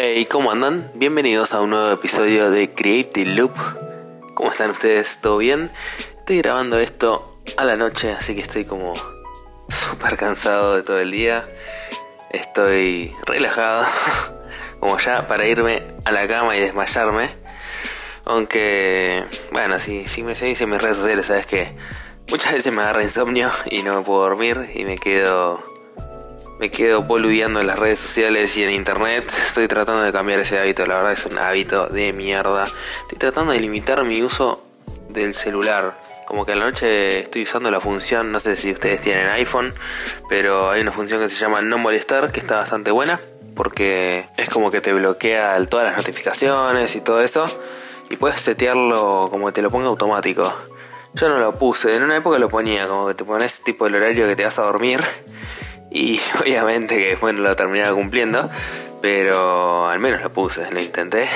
Hey, 0.00 0.26
¿cómo 0.26 0.52
andan? 0.52 0.92
Bienvenidos 0.94 1.52
a 1.52 1.60
un 1.60 1.70
nuevo 1.70 1.90
episodio 1.90 2.52
de 2.52 2.70
Creative 2.70 3.34
Loop. 3.34 3.52
¿Cómo 4.34 4.52
están 4.52 4.70
ustedes? 4.70 5.18
¿Todo 5.20 5.38
bien? 5.38 5.72
Estoy 6.18 6.38
grabando 6.38 6.78
esto 6.78 7.40
a 7.56 7.64
la 7.64 7.76
noche, 7.76 8.12
así 8.12 8.36
que 8.36 8.40
estoy 8.40 8.64
como 8.64 8.94
súper 9.66 10.16
cansado 10.16 10.76
de 10.76 10.84
todo 10.84 11.00
el 11.00 11.10
día. 11.10 11.48
Estoy 12.30 13.12
relajado, 13.26 13.84
como 14.78 14.96
ya 15.00 15.26
para 15.26 15.48
irme 15.48 15.82
a 16.04 16.12
la 16.12 16.28
cama 16.28 16.56
y 16.56 16.60
desmayarme. 16.60 17.30
Aunque, 18.24 19.24
bueno, 19.50 19.80
si, 19.80 20.06
si 20.06 20.22
me 20.22 20.36
seguís 20.36 20.60
en 20.60 20.70
mis 20.70 20.80
redes 20.80 20.98
sociales, 20.98 21.26
sabes 21.26 21.46
que 21.46 21.72
muchas 22.30 22.52
veces 22.52 22.72
me 22.72 22.82
agarra 22.82 23.02
insomnio 23.02 23.50
y 23.68 23.82
no 23.82 23.96
me 23.96 24.02
puedo 24.02 24.20
dormir 24.20 24.70
y 24.76 24.84
me 24.84 24.96
quedo 24.96 25.60
me 26.58 26.70
quedo 26.70 27.02
boludeando 27.02 27.60
en 27.60 27.66
las 27.66 27.78
redes 27.78 28.00
sociales 28.00 28.56
y 28.56 28.64
en 28.64 28.70
internet. 28.70 29.32
Estoy 29.46 29.68
tratando 29.68 30.02
de 30.02 30.12
cambiar 30.12 30.40
ese 30.40 30.58
hábito, 30.58 30.84
la 30.86 30.96
verdad 30.96 31.12
es 31.12 31.24
un 31.24 31.38
hábito 31.38 31.86
de 31.86 32.12
mierda. 32.12 32.64
Estoy 33.02 33.18
tratando 33.18 33.52
de 33.52 33.60
limitar 33.60 34.02
mi 34.04 34.22
uso 34.22 34.64
del 35.08 35.34
celular. 35.34 35.96
Como 36.26 36.44
que 36.44 36.52
a 36.52 36.56
la 36.56 36.64
noche 36.64 37.20
estoy 37.20 37.44
usando 37.44 37.70
la 37.70 37.80
función, 37.80 38.32
no 38.32 38.40
sé 38.40 38.56
si 38.56 38.72
ustedes 38.72 39.00
tienen 39.00 39.28
iPhone, 39.28 39.72
pero 40.28 40.70
hay 40.70 40.82
una 40.82 40.92
función 40.92 41.20
que 41.20 41.28
se 41.28 41.36
llama 41.36 41.62
no 41.62 41.78
molestar, 41.78 42.32
que 42.32 42.40
está 42.40 42.56
bastante 42.56 42.90
buena, 42.90 43.18
porque 43.54 44.26
es 44.36 44.50
como 44.50 44.70
que 44.70 44.82
te 44.82 44.92
bloquea 44.92 45.64
todas 45.66 45.86
las 45.86 45.96
notificaciones 45.96 46.94
y 46.96 47.00
todo 47.00 47.22
eso, 47.22 47.46
y 48.10 48.16
puedes 48.16 48.42
setearlo 48.42 49.28
como 49.30 49.46
que 49.46 49.52
te 49.52 49.62
lo 49.62 49.70
ponga 49.70 49.86
automático. 49.86 50.52
Yo 51.14 51.30
no 51.30 51.38
lo 51.38 51.56
puse, 51.56 51.96
en 51.96 52.02
una 52.02 52.16
época 52.16 52.38
lo 52.38 52.50
ponía, 52.50 52.86
como 52.88 53.06
que 53.06 53.14
te 53.14 53.24
pones 53.24 53.62
tipo 53.64 53.86
el 53.86 53.94
horario 53.94 54.26
que 54.26 54.36
te 54.36 54.44
vas 54.44 54.58
a 54.58 54.64
dormir 54.64 55.00
y 55.90 56.20
obviamente 56.40 56.96
que 56.96 57.08
después 57.10 57.34
no 57.34 57.42
lo 57.42 57.56
terminaba 57.56 57.94
cumpliendo, 57.94 58.48
pero 59.00 59.88
al 59.88 59.98
menos 59.98 60.22
lo 60.22 60.32
puse, 60.32 60.70
lo 60.70 60.80
intenté. 60.80 61.28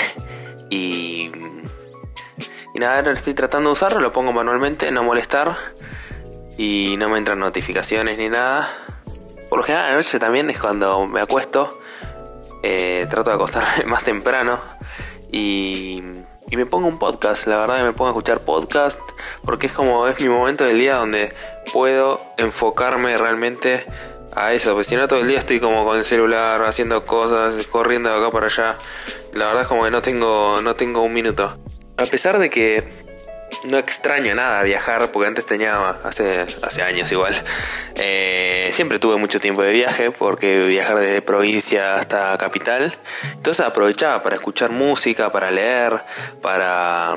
Y, 0.71 1.31
y 2.75 2.79
nada, 2.79 3.11
estoy 3.13 3.35
tratando 3.35 3.71
de 3.71 3.73
usarlo, 3.73 4.01
lo 4.01 4.13
pongo 4.13 4.33
manualmente, 4.33 4.91
no 4.91 5.03
molestar. 5.03 5.55
Y 6.59 6.97
no 6.99 7.09
me 7.09 7.19
entran 7.19 7.39
notificaciones 7.39 8.19
ni 8.19 8.29
nada. 8.29 8.71
Por 9.49 9.59
lo 9.59 9.65
general 9.65 9.87
a 9.87 9.91
la 9.91 9.97
noche 9.97 10.19
también 10.19 10.51
es 10.51 10.59
cuando 10.59 11.07
me 11.07 11.21
acuesto. 11.21 11.79
Eh, 12.63 13.07
trato 13.11 13.31
de 13.31 13.37
acostarme 13.37 13.85
más 13.87 14.05
temprano. 14.05 14.61
Y, 15.31 16.03
y 16.51 16.57
me 16.57 16.67
pongo 16.67 16.89
un 16.89 16.99
podcast, 16.99 17.47
la 17.47 17.57
verdad 17.57 17.79
que 17.79 17.85
me 17.85 17.93
pongo 17.93 18.09
a 18.09 18.11
escuchar 18.11 18.41
podcast. 18.41 19.01
Porque 19.45 19.67
es 19.67 19.73
como 19.73 20.07
es 20.07 20.21
mi 20.21 20.29
momento 20.29 20.65
del 20.65 20.79
día 20.79 20.97
donde 20.97 21.33
puedo 21.73 22.21
enfocarme 22.37 23.17
realmente 23.17 23.85
a 24.35 24.53
eso, 24.53 24.75
pues 24.75 24.87
si 24.87 24.97
no 24.97 25.07
todo 25.09 25.21
el 25.21 25.29
día 25.29 25.39
estoy 25.39 25.61
como 25.61 25.85
con 25.85 25.99
el 25.99 26.05
celular, 26.05 26.63
haciendo 26.63 27.05
cosas, 27.05 27.67
corriendo 27.67 28.11
de 28.11 28.17
acá 28.17 28.31
para 28.31 28.47
allá. 28.47 28.77
La 29.35 29.47
verdad 29.47 29.63
es 29.63 29.69
como 29.69 29.85
que 29.85 29.91
no 29.91 30.03
tengo, 30.03 30.61
no 30.63 30.75
tengo 30.75 31.03
un 31.03 31.13
minuto. 31.13 31.57
A 31.97 32.07
pesar 32.07 32.39
de 32.39 32.51
que 32.51 32.85
no 33.65 33.79
extraño 33.79 34.35
nada 34.35 34.63
viajar, 34.63 35.11
porque 35.13 35.29
antes 35.29 35.47
tenía, 35.47 35.91
hace, 36.03 36.41
hace 36.41 36.83
años 36.83 37.13
igual, 37.13 37.35
eh, 37.97 38.71
siempre 38.73 38.99
tuve 38.99 39.17
mucho 39.17 39.41
tiempo 39.41 39.63
de 39.63 39.71
viaje, 39.71 40.11
porque 40.11 40.67
viajar 40.67 40.99
desde 40.99 41.23
provincia 41.23 41.97
hasta 41.97 42.37
capital. 42.39 42.93
Entonces 43.35 43.65
aprovechaba 43.65 44.23
para 44.23 44.37
escuchar 44.37 44.71
música, 44.71 45.31
para 45.31 45.51
leer, 45.51 46.03
para, 46.41 47.17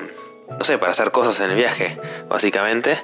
no 0.49 0.63
sé, 0.63 0.77
para 0.77 0.91
hacer 0.91 1.11
cosas 1.11 1.39
en 1.39 1.51
el 1.51 1.55
viaje, 1.55 1.97
básicamente. 2.27 2.97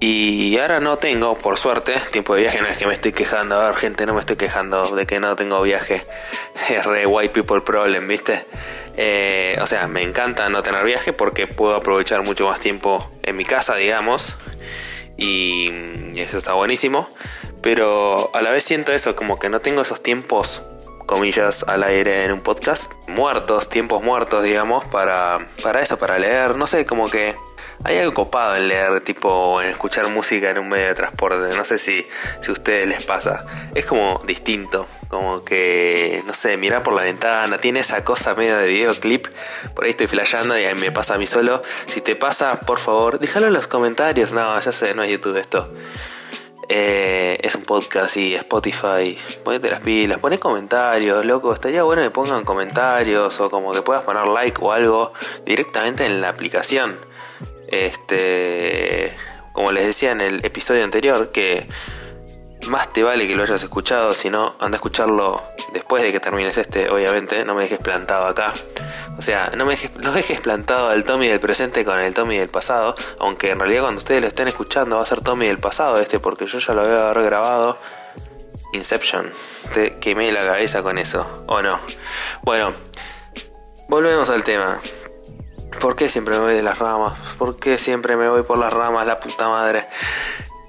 Y 0.00 0.58
ahora 0.58 0.80
no 0.80 0.98
tengo, 0.98 1.36
por 1.38 1.58
suerte, 1.58 1.94
tiempo 2.10 2.34
de 2.34 2.42
viaje. 2.42 2.60
No 2.60 2.68
es 2.68 2.76
que 2.76 2.86
me 2.86 2.92
estoy 2.92 3.12
quejando. 3.12 3.60
A 3.60 3.66
ver, 3.66 3.76
gente, 3.76 4.06
no 4.06 4.14
me 4.14 4.20
estoy 4.20 4.36
quejando 4.36 4.94
de 4.94 5.06
que 5.06 5.20
no 5.20 5.34
tengo 5.36 5.62
viaje. 5.62 6.04
Es 6.68 6.84
re 6.84 7.06
white 7.06 7.32
people 7.32 7.60
problem, 7.60 8.06
¿viste? 8.08 8.44
Eh, 8.96 9.56
o 9.60 9.66
sea, 9.66 9.86
me 9.88 10.02
encanta 10.02 10.48
no 10.48 10.62
tener 10.62 10.84
viaje 10.84 11.12
porque 11.12 11.46
puedo 11.46 11.74
aprovechar 11.74 12.22
mucho 12.22 12.46
más 12.46 12.60
tiempo 12.60 13.10
en 13.22 13.36
mi 13.36 13.44
casa, 13.44 13.76
digamos. 13.76 14.36
Y 15.16 15.70
eso 16.16 16.38
está 16.38 16.54
buenísimo. 16.54 17.08
Pero 17.62 18.30
a 18.34 18.42
la 18.42 18.50
vez 18.50 18.64
siento 18.64 18.92
eso, 18.92 19.16
como 19.16 19.38
que 19.38 19.48
no 19.48 19.60
tengo 19.60 19.80
esos 19.80 20.02
tiempos, 20.02 20.62
comillas, 21.06 21.64
al 21.66 21.82
aire 21.82 22.24
en 22.24 22.32
un 22.32 22.40
podcast. 22.40 22.92
Muertos, 23.08 23.68
tiempos 23.68 24.02
muertos, 24.02 24.44
digamos, 24.44 24.84
para, 24.84 25.38
para 25.62 25.80
eso, 25.80 25.98
para 25.98 26.18
leer. 26.18 26.56
No 26.56 26.66
sé, 26.66 26.84
como 26.84 27.08
que 27.08 27.34
hay 27.82 27.98
algo 27.98 28.14
copado 28.14 28.56
en 28.56 28.68
leer, 28.68 29.00
tipo 29.00 29.60
en 29.60 29.68
escuchar 29.68 30.08
música 30.08 30.50
en 30.50 30.58
un 30.58 30.68
medio 30.68 30.86
de 30.86 30.94
transporte. 30.94 31.56
No 31.56 31.64
sé 31.64 31.78
si, 31.78 32.06
si 32.40 32.50
a 32.50 32.52
ustedes 32.52 32.88
les 32.88 33.02
pasa. 33.04 33.44
Es 33.74 33.84
como 33.86 34.22
distinto. 34.26 34.86
Como 35.08 35.44
que, 35.44 36.22
no 36.26 36.34
sé, 36.34 36.56
mirar 36.56 36.82
por 36.82 36.94
la 36.94 37.02
ventana. 37.02 37.58
Tiene 37.58 37.80
esa 37.80 38.04
cosa 38.04 38.34
medio 38.34 38.56
de 38.56 38.68
videoclip. 38.68 39.26
Por 39.74 39.84
ahí 39.84 39.90
estoy 39.90 40.06
flasheando 40.06 40.58
y 40.58 40.64
ahí 40.64 40.74
me 40.74 40.92
pasa 40.92 41.14
a 41.14 41.18
mí 41.18 41.26
solo. 41.26 41.62
Si 41.86 42.00
te 42.00 42.16
pasa, 42.16 42.56
por 42.60 42.78
favor, 42.78 43.18
déjalo 43.18 43.48
en 43.48 43.52
los 43.52 43.66
comentarios. 43.66 44.32
No, 44.32 44.60
ya 44.60 44.72
sé, 44.72 44.94
no 44.94 45.02
es 45.02 45.10
YouTube 45.10 45.36
esto. 45.36 45.68
Eh, 46.68 47.38
es 47.42 47.54
un 47.54 47.62
podcast 47.62 48.16
y 48.16 48.34
Spotify. 48.34 49.16
Ponete 49.44 49.70
las 49.70 49.80
pilas, 49.80 50.18
poné 50.18 50.38
comentarios, 50.38 51.24
loco. 51.24 51.52
Estaría 51.52 51.82
bueno 51.82 52.02
que 52.02 52.10
pongan 52.10 52.44
comentarios 52.44 53.38
o 53.40 53.50
como 53.50 53.72
que 53.72 53.82
puedas 53.82 54.04
poner 54.04 54.26
like 54.26 54.58
o 54.62 54.72
algo 54.72 55.12
directamente 55.44 56.06
en 56.06 56.20
la 56.20 56.30
aplicación. 56.30 56.96
Este, 57.68 59.16
como 59.52 59.72
les 59.72 59.86
decía 59.86 60.12
en 60.12 60.20
el 60.20 60.44
episodio 60.44 60.84
anterior, 60.84 61.30
que 61.32 61.66
más 62.66 62.92
te 62.92 63.02
vale 63.02 63.26
que 63.26 63.36
lo 63.36 63.42
hayas 63.42 63.62
escuchado, 63.62 64.14
si 64.14 64.30
no, 64.30 64.54
anda 64.58 64.76
a 64.76 64.78
escucharlo 64.78 65.42
después 65.72 66.02
de 66.02 66.12
que 66.12 66.20
termines 66.20 66.56
este, 66.56 66.88
obviamente, 66.88 67.44
no 67.44 67.54
me 67.54 67.62
dejes 67.62 67.78
plantado 67.78 68.26
acá. 68.26 68.52
O 69.18 69.22
sea, 69.22 69.52
no 69.56 69.64
me 69.64 69.72
dejes, 69.72 69.94
no 69.96 70.12
dejes 70.12 70.40
plantado 70.40 70.88
al 70.88 71.04
Tommy 71.04 71.28
del 71.28 71.40
presente 71.40 71.84
con 71.84 71.98
el 71.98 72.14
Tommy 72.14 72.38
del 72.38 72.48
pasado, 72.48 72.94
aunque 73.18 73.50
en 73.50 73.60
realidad 73.60 73.82
cuando 73.82 73.98
ustedes 73.98 74.22
lo 74.22 74.28
estén 74.28 74.48
escuchando 74.48 74.96
va 74.96 75.02
a 75.02 75.06
ser 75.06 75.20
Tommy 75.20 75.46
del 75.46 75.58
pasado 75.58 76.00
este, 76.00 76.18
porque 76.18 76.46
yo 76.46 76.58
ya 76.58 76.74
lo 76.74 76.82
voy 76.82 76.92
haber 76.92 77.22
grabado. 77.24 77.78
Inception, 78.72 79.30
te 79.72 79.98
quemé 79.98 80.32
la 80.32 80.44
cabeza 80.44 80.82
con 80.82 80.98
eso, 80.98 81.44
¿o 81.46 81.62
no? 81.62 81.78
Bueno, 82.42 82.72
volvemos 83.88 84.30
al 84.30 84.42
tema. 84.42 84.80
¿Por 85.80 85.96
qué 85.96 86.08
siempre 86.08 86.34
me 86.36 86.44
voy 86.44 86.54
de 86.54 86.62
las 86.62 86.78
ramas? 86.78 87.14
¿Por 87.38 87.56
qué 87.56 87.78
siempre 87.78 88.16
me 88.16 88.28
voy 88.28 88.42
por 88.42 88.58
las 88.58 88.72
ramas, 88.72 89.06
la 89.06 89.20
puta 89.20 89.48
madre? 89.48 89.86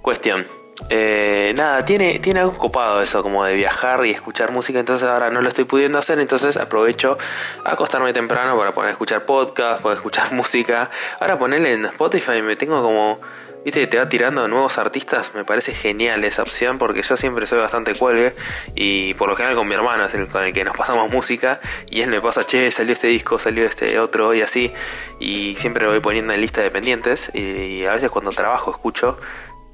Cuestión. 0.02 0.46
Eh, 0.90 1.54
nada, 1.56 1.84
tiene, 1.84 2.20
tiene 2.20 2.42
algo 2.42 2.54
copado 2.54 3.02
eso, 3.02 3.24
como 3.24 3.44
de 3.44 3.56
viajar 3.56 4.06
y 4.06 4.12
escuchar 4.12 4.52
música, 4.52 4.78
entonces 4.78 5.08
ahora 5.08 5.32
no 5.32 5.42
lo 5.42 5.48
estoy 5.48 5.64
pudiendo 5.64 5.98
hacer, 5.98 6.20
entonces 6.20 6.58
aprovecho 6.58 7.18
a 7.64 7.72
acostarme 7.72 8.14
temprano 8.14 8.58
para 8.58 8.72
poder 8.72 8.92
escuchar 8.92 9.26
podcast, 9.26 9.82
poder 9.82 9.98
escuchar 9.98 10.32
música. 10.34 10.90
Ahora 11.20 11.38
ponerle 11.38 11.74
en 11.74 11.86
Spotify 11.86 12.42
me 12.42 12.56
tengo 12.56 12.82
como 12.84 13.20
Viste 13.66 13.80
que 13.80 13.88
te 13.88 13.98
va 13.98 14.08
tirando 14.08 14.48
nuevos 14.48 14.78
artistas, 14.78 15.32
me 15.34 15.44
parece 15.44 15.74
genial 15.74 16.24
esa 16.24 16.44
opción 16.44 16.78
porque 16.78 17.02
yo 17.02 17.18
siempre 17.18 17.48
soy 17.48 17.58
bastante 17.58 17.96
cuelgue 17.96 18.36
y 18.76 19.16
por 19.16 19.28
lo 19.28 19.36
general 19.36 19.58
con 19.58 19.68
mi 19.68 19.74
hermano 19.74 20.06
es 20.06 20.14
el 20.14 20.28
con 20.28 20.44
el 20.44 20.54
que 20.54 20.64
nos 20.64 20.78
pasamos 20.78 21.10
música 21.10 21.60
y 21.90 22.02
él 22.02 22.12
me 22.12 22.22
pasa, 22.22 22.46
che, 22.46 22.70
salió 22.70 22.94
este 22.94 23.08
disco, 23.08 23.40
salió 23.40 23.66
este 23.66 23.98
otro 23.98 24.36
y 24.36 24.44
así 24.44 24.72
y 25.20 25.56
siempre 25.56 25.86
lo 25.86 25.90
voy 25.90 26.00
poniendo 26.00 26.32
en 26.32 26.42
lista 26.42 26.62
de 26.62 26.70
pendientes 26.70 27.32
y, 27.34 27.86
a 27.86 27.94
veces 27.94 28.12
cuando 28.12 28.30
trabajo 28.30 28.70
escucho, 28.70 29.18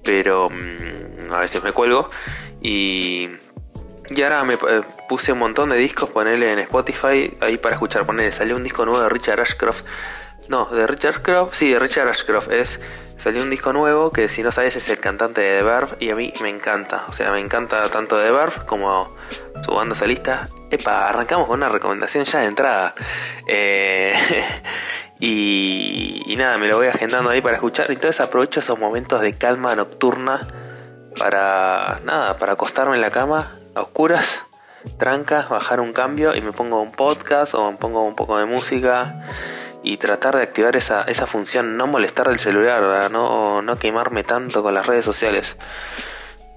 pero 0.06 0.50
mm, 0.50 1.34
a 1.34 1.42
veces 1.42 1.62
me 1.62 1.74
cuelgo 1.74 2.10
y... 2.62 3.30
Y 4.14 4.24
ahora 4.24 4.44
me 4.44 4.56
eh, 4.56 4.82
puse 5.08 5.32
un 5.32 5.40
montón 5.40 5.70
de 5.70 5.78
discos, 5.78 6.10
ponerle 6.10 6.52
en 6.52 6.60
Spotify 6.60 7.34
ahí 7.40 7.58
para 7.58 7.76
escuchar, 7.76 8.06
ponerle, 8.06 8.34
salió 8.34 8.58
un 8.58 8.64
disco 8.64 8.86
nuevo 8.86 9.02
de 9.02 9.08
Richard 9.08 9.40
Ashcroft 9.40 9.86
no, 10.52 10.66
de 10.66 10.86
Richard 10.86 11.16
Ashcroft. 11.16 11.54
Sí, 11.54 11.72
de 11.72 11.80
Richard 11.80 12.10
Ashcroft. 12.10 12.52
Es, 12.52 12.82
salió 13.16 13.42
un 13.42 13.50
disco 13.50 13.72
nuevo 13.72 14.12
que 14.12 14.28
si 14.28 14.44
no 14.44 14.52
sabes 14.52 14.76
es 14.76 14.90
el 14.90 15.00
cantante 15.00 15.40
de 15.40 15.64
The 15.64 16.06
y 16.06 16.10
a 16.10 16.16
mí 16.16 16.34
me 16.42 16.50
encanta. 16.50 17.06
O 17.08 17.14
sea, 17.14 17.32
me 17.32 17.40
encanta 17.40 17.90
tanto 17.90 18.18
The 18.18 18.32
Verve 18.32 18.66
como 18.66 19.16
su 19.64 19.72
banda 19.72 19.96
solista. 19.96 20.50
Epa, 20.70 21.08
arrancamos 21.08 21.48
con 21.48 21.60
una 21.60 21.70
recomendación 21.70 22.26
ya 22.26 22.42
de 22.42 22.48
entrada. 22.48 22.94
Eh, 23.48 24.14
y, 25.22 26.22
y, 26.26 26.36
nada, 26.36 26.58
me 26.58 26.68
lo 26.68 26.76
voy 26.76 26.88
agendando 26.88 27.30
ahí 27.30 27.42
para 27.42 27.56
escuchar. 27.56 27.90
Entonces 27.90 28.20
aprovecho 28.20 28.60
esos 28.60 28.78
momentos 28.78 29.22
de 29.22 29.34
calma 29.34 29.74
nocturna 29.78 30.46
para 31.18 32.02
nada, 32.04 32.38
para 32.38 32.54
acostarme 32.54 32.96
en 32.96 33.02
la 33.02 33.10
cama 33.10 33.58
a 33.74 33.82
oscuras 33.84 34.44
tranca, 34.98 35.48
bajar 35.50 35.80
un 35.80 35.94
cambio 35.94 36.36
y 36.36 36.42
me 36.42 36.52
pongo 36.52 36.82
un 36.82 36.92
podcast 36.92 37.54
o 37.54 37.72
me 37.72 37.78
pongo 37.78 38.04
un 38.04 38.16
poco 38.16 38.38
de 38.38 38.46
música 38.46 39.22
y 39.84 39.98
tratar 39.98 40.36
de 40.36 40.44
activar 40.44 40.76
esa, 40.76 41.02
esa 41.04 41.26
función, 41.26 41.78
no 41.78 41.88
molestar 41.88 42.28
del 42.28 42.40
celular, 42.40 43.10
no, 43.12 43.62
no 43.62 43.76
quemarme 43.78 44.24
tanto 44.24 44.62
con 44.62 44.74
las 44.74 44.86
redes 44.86 45.06
sociales. 45.06 45.58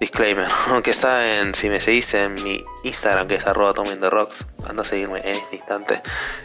Disclaimer, 0.00 0.48
aunque 0.68 0.92
saben, 0.92 1.54
si 1.54 1.68
me 1.68 1.80
seguís 1.80 2.12
en 2.14 2.34
mi 2.42 2.62
Instagram, 2.82 3.26
que 3.28 3.36
es 3.36 3.46
arroba 3.46 3.72
rocks, 4.10 4.46
anda 4.68 4.82
a 4.82 4.84
seguirme 4.84 5.20
en 5.20 5.36
este 5.36 5.56
instante, 5.56 6.02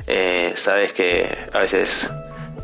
eh, 0.08 0.54
sabes 0.56 0.94
que 0.94 1.38
a 1.54 1.60
veces 1.60 2.10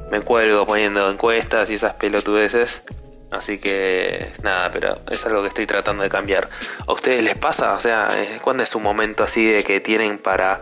me 0.10 0.22
cuelgo 0.22 0.66
poniendo 0.66 1.10
encuestas 1.10 1.70
y 1.70 1.76
esas 1.76 1.94
pelotudeces. 1.94 2.84
Así 3.32 3.58
que 3.58 4.32
nada, 4.44 4.72
pero 4.72 4.98
es 5.12 5.26
algo 5.26 5.42
que 5.42 5.50
estoy 5.50 5.66
tratando 5.66 6.04
de 6.04 6.10
cambiar. 6.10 6.48
¿A 6.88 6.94
ustedes 6.94 7.24
les 7.24 7.36
pasa? 7.36 7.74
O 7.74 7.82
sea, 7.82 8.10
¿cuándo 8.42 8.64
es 8.64 8.74
un 8.76 8.84
momento 8.84 9.24
así 9.24 9.46
de 9.46 9.64
que 9.64 9.82
tienen 9.82 10.20
para 10.20 10.62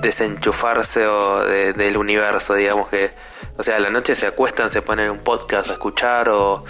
desenchufarse 0.00 1.06
o 1.06 1.44
del 1.44 1.96
universo, 1.96 2.54
digamos 2.54 2.88
que 2.88 3.10
o 3.58 3.62
sea, 3.62 3.76
a 3.76 3.80
la 3.80 3.90
noche 3.90 4.14
se 4.14 4.26
acuestan, 4.26 4.70
se 4.70 4.80
ponen 4.80 5.10
un 5.10 5.18
podcast 5.18 5.68
a 5.68 5.74
escuchar 5.74 6.30
o, 6.30 6.64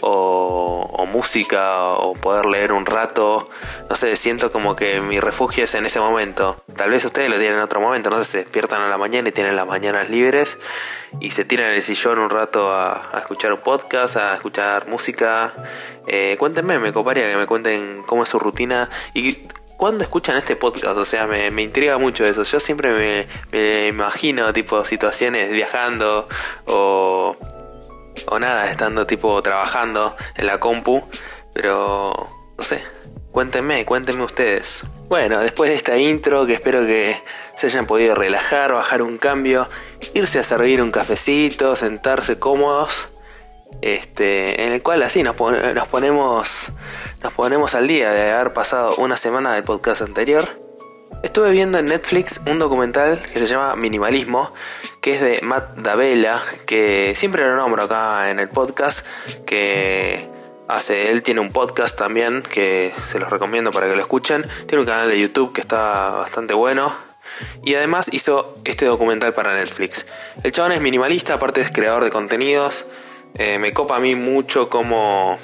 o, 0.00 1.06
música 1.06 1.90
o 1.90 2.14
poder 2.14 2.46
leer 2.46 2.72
un 2.72 2.86
rato. 2.86 3.50
No 3.90 3.96
sé, 3.96 4.16
siento 4.16 4.50
como 4.50 4.74
que 4.74 5.02
mi 5.02 5.20
refugio 5.20 5.64
es 5.64 5.74
en 5.74 5.84
ese 5.84 6.00
momento. 6.00 6.56
Tal 6.74 6.90
vez 6.90 7.04
ustedes 7.04 7.28
lo 7.28 7.36
tienen 7.36 7.58
en 7.58 7.60
otro 7.60 7.80
momento, 7.80 8.08
no 8.08 8.16
sé, 8.18 8.24
se 8.24 8.38
despiertan 8.38 8.80
a 8.80 8.88
la 8.88 8.96
mañana 8.96 9.28
y 9.28 9.32
tienen 9.32 9.56
las 9.56 9.66
mañanas 9.66 10.08
libres 10.08 10.58
y 11.20 11.32
se 11.32 11.44
tiran 11.44 11.68
en 11.68 11.74
el 11.74 11.82
sillón 11.82 12.18
un 12.18 12.30
rato 12.30 12.72
a, 12.72 13.10
escuchar 13.18 13.52
un 13.52 13.60
podcast, 13.60 14.16
a 14.16 14.34
escuchar 14.34 14.88
música. 14.88 15.52
Eh, 16.06 16.36
cuéntenme, 16.38 16.78
me 16.78 16.94
coparía 16.94 17.30
que 17.30 17.36
me 17.36 17.46
cuenten 17.46 18.02
cómo 18.06 18.22
es 18.22 18.30
su 18.30 18.38
rutina 18.38 18.88
y 19.12 19.46
¿Cuándo 19.82 20.04
escuchan 20.04 20.36
este 20.36 20.54
podcast? 20.54 20.96
O 20.96 21.04
sea, 21.04 21.26
me, 21.26 21.60
intriga 21.60 21.98
mucho 21.98 22.24
eso. 22.24 22.44
Yo 22.44 22.60
siempre 22.60 23.26
me, 23.50 23.88
imagino, 23.88 24.52
tipo, 24.52 24.84
situaciones 24.84 25.50
viajando 25.50 26.28
o, 26.66 27.36
o 28.26 28.38
nada, 28.38 28.70
estando, 28.70 29.08
tipo, 29.08 29.42
trabajando 29.42 30.14
en 30.36 30.46
la 30.46 30.60
compu. 30.60 31.02
Pero, 31.52 32.14
no 32.56 32.64
sé, 32.64 32.80
cuéntenme, 33.32 33.84
cuéntenme 33.84 34.22
ustedes. 34.22 34.84
Bueno, 35.08 35.40
después 35.40 35.68
de 35.68 35.74
esta 35.74 35.98
intro, 35.98 36.46
que 36.46 36.52
espero 36.52 36.86
que 36.86 37.20
se 37.56 37.66
hayan 37.66 37.88
podido 37.88 38.14
relajar, 38.14 38.72
bajar 38.72 39.02
un 39.02 39.18
cambio, 39.18 39.66
irse 40.14 40.38
a 40.38 40.44
servir 40.44 40.80
un 40.80 40.92
cafecito, 40.92 41.74
sentarse 41.74 42.38
cómodos 42.38 43.08
este, 43.80 44.64
en 44.64 44.72
el 44.72 44.82
cual 44.82 45.02
así 45.02 45.22
nos, 45.22 45.36
nos, 45.38 45.88
ponemos, 45.88 46.70
nos 47.22 47.32
ponemos 47.32 47.74
al 47.74 47.86
día 47.86 48.12
de 48.12 48.32
haber 48.32 48.52
pasado 48.52 48.96
una 48.96 49.16
semana 49.16 49.54
del 49.54 49.62
podcast 49.62 50.02
anterior. 50.02 50.48
Estuve 51.22 51.52
viendo 51.52 51.78
en 51.78 51.86
Netflix 51.86 52.40
un 52.46 52.58
documental 52.58 53.20
que 53.20 53.38
se 53.38 53.46
llama 53.46 53.76
Minimalismo, 53.76 54.52
que 55.00 55.12
es 55.12 55.20
de 55.20 55.40
Matt 55.42 55.76
Davella, 55.76 56.40
que 56.66 57.14
siempre 57.14 57.44
lo 57.44 57.54
nombro 57.56 57.84
acá 57.84 58.30
en 58.30 58.40
el 58.40 58.48
podcast, 58.48 59.06
que 59.46 60.28
hace, 60.66 61.12
él 61.12 61.22
tiene 61.22 61.40
un 61.40 61.52
podcast 61.52 61.96
también, 61.96 62.42
que 62.42 62.92
se 63.08 63.20
los 63.20 63.30
recomiendo 63.30 63.70
para 63.70 63.88
que 63.88 63.94
lo 63.94 64.00
escuchen. 64.00 64.44
Tiene 64.66 64.80
un 64.80 64.86
canal 64.86 65.08
de 65.08 65.20
YouTube 65.20 65.52
que 65.52 65.60
está 65.60 66.10
bastante 66.10 66.54
bueno, 66.54 66.92
y 67.62 67.74
además 67.74 68.08
hizo 68.12 68.56
este 68.64 68.86
documental 68.86 69.32
para 69.32 69.54
Netflix. 69.54 70.06
El 70.42 70.50
chabón 70.50 70.72
es 70.72 70.80
minimalista, 70.80 71.34
aparte 71.34 71.60
es 71.60 71.70
creador 71.70 72.02
de 72.02 72.10
contenidos. 72.10 72.86
Eh, 73.38 73.58
me 73.58 73.72
copa 73.72 73.96
a 73.96 74.00
mí 74.00 74.14
mucho 74.14 74.68
como... 74.68 75.38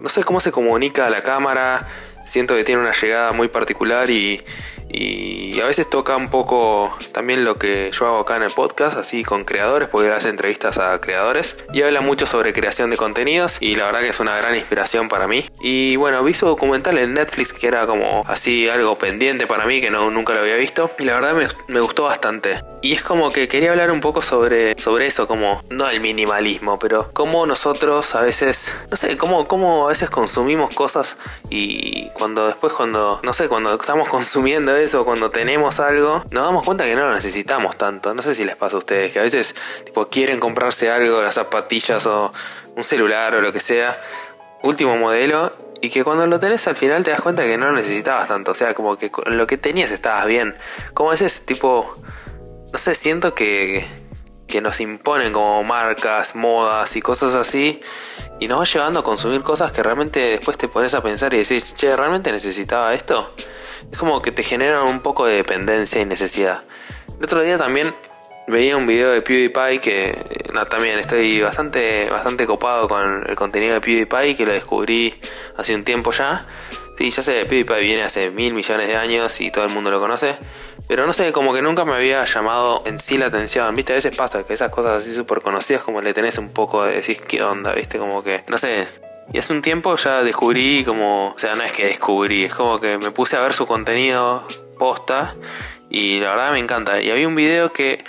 No 0.00 0.08
sé 0.08 0.24
cómo 0.24 0.40
se 0.40 0.52
comunica 0.52 1.06
a 1.06 1.10
la 1.10 1.22
cámara. 1.22 1.86
Siento 2.24 2.54
que 2.54 2.64
tiene 2.64 2.80
una 2.80 2.92
llegada 2.92 3.32
muy 3.32 3.48
particular 3.48 4.08
y, 4.10 4.42
y 4.88 5.60
a 5.60 5.66
veces 5.66 5.88
toca 5.90 6.16
un 6.16 6.28
poco 6.28 6.96
también 7.12 7.44
lo 7.44 7.58
que 7.58 7.90
yo 7.92 8.06
hago 8.06 8.18
acá 8.20 8.36
en 8.36 8.44
el 8.44 8.50
podcast, 8.50 8.96
así 8.96 9.24
con 9.24 9.44
creadores, 9.44 9.88
porque 9.88 10.10
hace 10.10 10.28
entrevistas 10.28 10.78
a 10.78 11.00
creadores. 11.00 11.56
Y 11.72 11.82
habla 11.82 12.00
mucho 12.00 12.26
sobre 12.26 12.52
creación 12.52 12.90
de 12.90 12.96
contenidos 12.96 13.56
y 13.60 13.76
la 13.76 13.86
verdad 13.86 14.00
que 14.00 14.08
es 14.08 14.20
una 14.20 14.36
gran 14.36 14.54
inspiración 14.54 15.08
para 15.08 15.26
mí. 15.26 15.44
Y 15.60 15.96
bueno, 15.96 16.22
vi 16.22 16.34
su 16.34 16.46
documental 16.46 16.98
en 16.98 17.14
Netflix 17.14 17.52
que 17.52 17.66
era 17.66 17.86
como 17.86 18.24
así 18.26 18.68
algo 18.68 18.96
pendiente 18.96 19.46
para 19.46 19.66
mí, 19.66 19.80
que 19.80 19.90
no, 19.90 20.10
nunca 20.10 20.32
lo 20.32 20.40
había 20.40 20.56
visto. 20.56 20.90
Y 20.98 21.04
la 21.04 21.14
verdad 21.14 21.34
me, 21.34 21.46
me 21.72 21.80
gustó 21.80 22.04
bastante. 22.04 22.60
Y 22.84 22.92
es 22.92 23.02
como 23.02 23.30
que 23.30 23.48
quería 23.48 23.70
hablar 23.70 23.90
un 23.90 24.02
poco 24.02 24.20
sobre, 24.20 24.78
sobre 24.78 25.06
eso, 25.06 25.26
como 25.26 25.62
no 25.70 25.88
el 25.88 26.00
minimalismo, 26.00 26.78
pero 26.78 27.08
cómo 27.14 27.46
nosotros 27.46 28.14
a 28.14 28.20
veces, 28.20 28.70
no 28.90 28.98
sé, 28.98 29.16
cómo, 29.16 29.48
cómo 29.48 29.86
a 29.86 29.88
veces 29.88 30.10
consumimos 30.10 30.74
cosas 30.74 31.16
y 31.48 32.10
cuando 32.10 32.46
después, 32.46 32.74
cuando, 32.74 33.20
no 33.22 33.32
sé, 33.32 33.48
cuando 33.48 33.72
estamos 33.72 34.06
consumiendo 34.10 34.76
eso, 34.76 35.06
cuando 35.06 35.30
tenemos 35.30 35.80
algo, 35.80 36.22
nos 36.30 36.44
damos 36.44 36.62
cuenta 36.62 36.84
que 36.84 36.94
no 36.94 37.08
lo 37.08 37.14
necesitamos 37.14 37.78
tanto. 37.78 38.12
No 38.12 38.20
sé 38.20 38.34
si 38.34 38.44
les 38.44 38.54
pasa 38.54 38.76
a 38.76 38.80
ustedes, 38.80 39.14
que 39.14 39.20
a 39.20 39.22
veces 39.22 39.54
tipo, 39.86 40.08
quieren 40.08 40.38
comprarse 40.38 40.90
algo, 40.90 41.22
las 41.22 41.36
zapatillas 41.36 42.04
o 42.04 42.34
un 42.76 42.84
celular 42.84 43.34
o 43.34 43.40
lo 43.40 43.50
que 43.50 43.60
sea, 43.60 43.98
último 44.62 44.98
modelo, 44.98 45.50
y 45.80 45.88
que 45.88 46.04
cuando 46.04 46.26
lo 46.26 46.38
tenés 46.38 46.68
al 46.68 46.76
final 46.76 47.02
te 47.02 47.12
das 47.12 47.22
cuenta 47.22 47.44
que 47.44 47.56
no 47.56 47.64
lo 47.64 47.72
necesitabas 47.72 48.28
tanto. 48.28 48.50
O 48.50 48.54
sea, 48.54 48.74
como 48.74 48.98
que 48.98 49.10
con 49.10 49.38
lo 49.38 49.46
que 49.46 49.56
tenías 49.56 49.90
estabas 49.90 50.26
bien. 50.26 50.54
Como 50.92 51.08
veces, 51.08 51.46
tipo, 51.46 51.90
no 52.74 52.78
sé, 52.78 52.96
siento 52.96 53.36
que, 53.36 53.86
que 54.48 54.60
nos 54.60 54.80
imponen 54.80 55.32
como 55.32 55.62
marcas, 55.62 56.34
modas 56.34 56.96
y 56.96 57.00
cosas 57.00 57.36
así. 57.36 57.80
Y 58.40 58.48
nos 58.48 58.58
va 58.58 58.64
llevando 58.64 58.98
a 58.98 59.04
consumir 59.04 59.42
cosas 59.42 59.70
que 59.70 59.80
realmente 59.80 60.18
después 60.18 60.58
te 60.58 60.66
pones 60.66 60.92
a 60.92 61.00
pensar 61.00 61.32
y 61.34 61.36
decís, 61.36 61.76
che, 61.76 61.96
¿realmente 61.96 62.32
necesitaba 62.32 62.92
esto? 62.92 63.32
es 63.92 63.96
como 63.96 64.20
que 64.20 64.32
te 64.32 64.42
generan 64.42 64.88
un 64.88 64.98
poco 64.98 65.24
de 65.24 65.36
dependencia 65.36 66.00
y 66.00 66.04
necesidad. 66.04 66.64
El 67.16 67.24
otro 67.24 67.42
día 67.42 67.56
también 67.56 67.94
veía 68.48 68.76
un 68.76 68.88
video 68.88 69.12
de 69.12 69.20
PewDiePie 69.20 69.78
que 69.78 70.18
no, 70.52 70.66
también 70.66 70.98
estoy 70.98 71.42
bastante, 71.42 72.10
bastante 72.10 72.44
copado 72.44 72.88
con 72.88 73.24
el 73.28 73.36
contenido 73.36 73.74
de 73.74 73.80
PewDiePie 73.80 74.34
que 74.34 74.46
lo 74.46 74.52
descubrí 74.52 75.14
hace 75.56 75.76
un 75.76 75.84
tiempo 75.84 76.10
ya. 76.10 76.44
Sí, 76.96 77.10
ya 77.10 77.22
sé, 77.22 77.44
PewDiePie 77.44 77.80
viene 77.80 78.02
hace 78.02 78.30
mil 78.30 78.54
millones 78.54 78.86
de 78.86 78.96
años 78.96 79.40
y 79.40 79.50
todo 79.50 79.64
el 79.64 79.70
mundo 79.72 79.90
lo 79.90 80.00
conoce. 80.00 80.36
Pero 80.86 81.06
no 81.06 81.12
sé, 81.12 81.32
como 81.32 81.52
que 81.52 81.60
nunca 81.60 81.84
me 81.84 81.94
había 81.94 82.24
llamado 82.24 82.82
en 82.86 82.98
sí 82.98 83.18
la 83.18 83.26
atención. 83.26 83.74
Viste, 83.74 83.92
a 83.92 83.96
veces 83.96 84.16
pasa 84.16 84.46
que 84.46 84.54
esas 84.54 84.70
cosas 84.70 85.02
así 85.02 85.12
súper 85.12 85.40
conocidas 85.40 85.82
como 85.82 86.00
le 86.00 86.14
tenés 86.14 86.38
un 86.38 86.52
poco 86.52 86.84
de 86.84 86.94
decir 86.94 87.20
qué 87.22 87.42
onda, 87.42 87.72
viste, 87.72 87.98
como 87.98 88.22
que, 88.22 88.44
no 88.48 88.58
sé, 88.58 88.86
y 89.32 89.38
hace 89.38 89.52
un 89.52 89.62
tiempo 89.62 89.96
ya 89.96 90.22
descubrí 90.22 90.84
como, 90.84 91.28
o 91.28 91.38
sea, 91.38 91.54
no 91.54 91.62
es 91.62 91.72
que 91.72 91.86
descubrí, 91.86 92.44
es 92.44 92.54
como 92.54 92.80
que 92.80 92.98
me 92.98 93.10
puse 93.10 93.36
a 93.36 93.40
ver 93.40 93.54
su 93.54 93.66
contenido 93.66 94.46
posta 94.78 95.34
y 95.88 96.20
la 96.20 96.30
verdad 96.30 96.52
me 96.52 96.58
encanta. 96.58 97.00
Y 97.00 97.10
había 97.10 97.26
un 97.26 97.34
video 97.34 97.72
que 97.72 98.04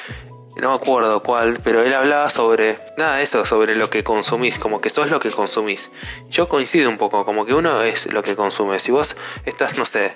no 0.62 0.69
me 0.69 0.75
acuerdo 0.75 1.22
cuál, 1.22 1.60
pero 1.63 1.84
él 1.84 1.94
hablaba 1.94 2.30
sobre 2.30 2.80
nada 2.98 3.18
de 3.18 3.24
eso, 3.24 3.46
sobre 3.46 3.75
lo 3.75 3.90
que 3.90 4.04
consumís, 4.04 4.57
como 4.57 4.81
que 4.81 4.90
sos 4.90 5.10
lo 5.10 5.19
que 5.19 5.31
consumís. 5.31 5.92
Yo 6.30 6.48
coincido 6.48 6.90
un 6.90 6.98
poco, 6.98 7.25
como 7.25 7.46
que 7.46 7.54
uno 7.54 7.81
es 7.81 8.12
lo 8.13 8.24
que 8.24 8.36
consume. 8.36 8.80
Si 8.80 8.92
vos 8.92 9.16
estás, 9.46 9.78
no 9.78 9.86
sé, 9.86 10.13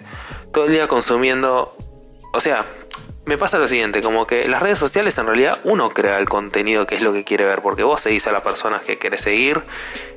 todo 0.54 0.66
el 0.66 0.72
día 0.72 0.88
consumiendo, 0.88 1.76
o 2.34 2.40
sea, 2.40 2.66
me 3.30 3.38
pasa 3.38 3.60
lo 3.60 3.68
siguiente, 3.68 4.02
como 4.02 4.26
que 4.26 4.48
las 4.48 4.60
redes 4.60 4.80
sociales 4.80 5.16
en 5.20 5.28
realidad 5.28 5.60
uno 5.64 5.90
crea 5.90 6.18
el 6.18 6.28
contenido 6.28 6.88
que 6.88 6.96
es 6.96 7.02
lo 7.02 7.14
que 7.14 7.24
quiere 7.24 7.46
ver, 7.46 7.62
porque 7.62 7.84
vos 7.84 8.02
seguís 8.02 8.26
a 8.26 8.32
las 8.32 8.42
personas 8.42 8.82
que 8.82 8.98
querés 8.98 9.22
seguir, 9.22 9.62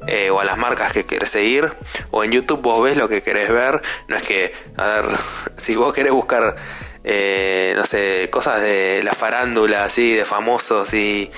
eh, 0.06 0.30
o 0.30 0.40
a 0.40 0.44
las 0.44 0.56
marcas 0.56 0.92
que 0.92 1.04
querés 1.04 1.28
seguir, 1.28 1.70
o 2.10 2.24
en 2.24 2.32
YouTube 2.32 2.62
vos 2.62 2.82
ves 2.82 2.96
lo 2.96 3.10
que 3.10 3.22
querés 3.22 3.52
ver, 3.52 3.82
no 4.08 4.16
es 4.16 4.22
que, 4.22 4.52
a 4.78 4.86
ver, 4.86 5.04
si 5.58 5.76
vos 5.76 5.92
querés 5.92 6.12
buscar, 6.12 6.56
eh, 7.04 7.74
no 7.76 7.84
sé, 7.84 8.28
cosas 8.30 8.62
de 8.62 9.02
la 9.02 9.14
farándula, 9.14 9.84
así, 9.84 10.14
de 10.14 10.24
famosos 10.24 10.94
y 10.94 11.30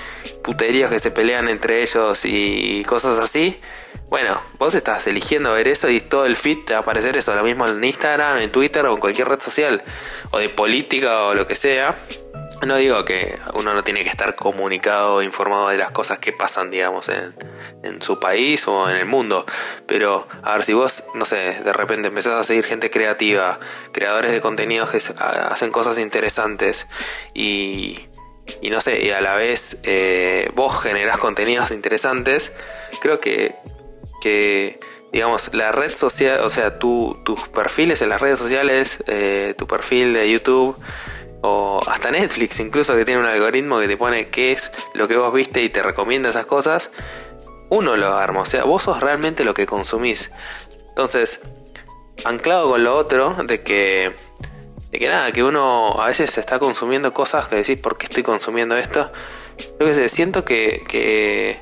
puterías 0.42 0.90
que 0.90 0.98
se 0.98 1.10
pelean 1.10 1.48
entre 1.48 1.82
ellos 1.82 2.24
y 2.24 2.84
cosas 2.84 3.18
así, 3.18 3.58
bueno, 4.08 4.40
vos 4.58 4.74
estás 4.74 5.06
eligiendo 5.06 5.52
ver 5.52 5.66
eso 5.68 5.88
y 5.88 6.00
todo 6.00 6.26
el 6.26 6.36
feed 6.36 6.58
te 6.66 6.72
va 6.74 6.80
a 6.80 6.82
aparecer 6.82 7.16
eso, 7.16 7.34
lo 7.34 7.42
mismo 7.42 7.66
en 7.66 7.82
Instagram, 7.82 8.38
en 8.38 8.52
Twitter 8.52 8.84
o 8.86 8.94
en 8.94 9.00
cualquier 9.00 9.28
red 9.28 9.40
social, 9.40 9.82
o 10.30 10.38
de 10.38 10.48
política 10.48 11.24
o 11.24 11.34
lo 11.34 11.46
que 11.46 11.54
sea. 11.54 11.96
No 12.66 12.76
digo 12.76 13.04
que 13.04 13.38
uno 13.54 13.74
no 13.74 13.84
tiene 13.84 14.02
que 14.02 14.08
estar 14.08 14.34
comunicado 14.34 15.22
informado 15.22 15.68
de 15.68 15.78
las 15.78 15.90
cosas 15.90 16.18
que 16.18 16.32
pasan, 16.32 16.70
digamos, 16.70 17.08
en, 17.08 17.34
en, 17.82 18.02
su 18.02 18.18
país 18.18 18.66
o 18.68 18.88
en 18.88 18.96
el 18.96 19.06
mundo. 19.06 19.44
Pero, 19.86 20.26
a 20.42 20.54
ver, 20.54 20.64
si 20.64 20.72
vos, 20.72 21.04
no 21.14 21.24
sé, 21.24 21.60
de 21.62 21.72
repente 21.72 22.08
empezás 22.08 22.34
a 22.34 22.44
seguir 22.44 22.64
gente 22.64 22.90
creativa, 22.90 23.58
creadores 23.92 24.32
de 24.32 24.40
contenidos 24.40 24.90
que 24.90 24.98
hacen 25.18 25.70
cosas 25.70 25.98
interesantes 25.98 26.86
y, 27.34 28.08
y 28.62 28.70
no 28.70 28.80
sé, 28.80 29.04
y 29.04 29.10
a 29.10 29.20
la 29.20 29.34
vez 29.34 29.78
eh, 29.82 30.50
vos 30.54 30.82
generás 30.82 31.18
contenidos 31.18 31.70
interesantes, 31.70 32.52
creo 33.00 33.20
que 33.20 33.54
que, 34.24 34.80
digamos, 35.12 35.52
la 35.52 35.70
red 35.70 35.92
social, 35.92 36.40
o 36.40 36.48
sea, 36.48 36.78
tus 36.78 37.18
perfiles 37.52 38.00
en 38.00 38.08
las 38.08 38.22
redes 38.22 38.38
sociales, 38.38 39.04
eh, 39.06 39.54
tu 39.58 39.66
perfil 39.66 40.14
de 40.14 40.30
YouTube, 40.30 40.74
o 41.46 41.78
hasta 41.86 42.10
Netflix 42.10 42.58
incluso 42.60 42.96
que 42.96 43.04
tiene 43.04 43.20
un 43.20 43.26
algoritmo 43.26 43.78
que 43.78 43.86
te 43.86 43.98
pone 43.98 44.28
qué 44.28 44.52
es 44.52 44.72
lo 44.94 45.06
que 45.06 45.16
vos 45.16 45.32
viste 45.32 45.62
y 45.62 45.68
te 45.68 45.82
recomienda 45.82 46.30
esas 46.30 46.46
cosas, 46.46 46.90
uno 47.68 47.96
lo 47.96 48.14
arma, 48.14 48.40
o 48.40 48.46
sea, 48.46 48.64
vos 48.64 48.84
sos 48.84 49.00
realmente 49.00 49.44
lo 49.44 49.52
que 49.52 49.66
consumís. 49.66 50.30
Entonces, 50.88 51.40
anclado 52.24 52.70
con 52.70 52.82
lo 52.82 52.96
otro, 52.96 53.34
de 53.44 53.62
que, 53.62 54.12
de 54.90 54.98
que 54.98 55.08
nada, 55.08 55.32
que 55.32 55.44
uno 55.44 56.00
a 56.00 56.06
veces 56.06 56.38
está 56.38 56.58
consumiendo 56.58 57.12
cosas 57.12 57.46
que 57.46 57.56
decís, 57.56 57.78
¿por 57.78 57.98
qué 57.98 58.06
estoy 58.06 58.22
consumiendo 58.22 58.76
esto? 58.78 59.12
Yo 59.78 59.86
que 59.86 59.94
sé, 59.94 60.08
siento 60.08 60.46
que, 60.46 60.82
que 60.88 61.58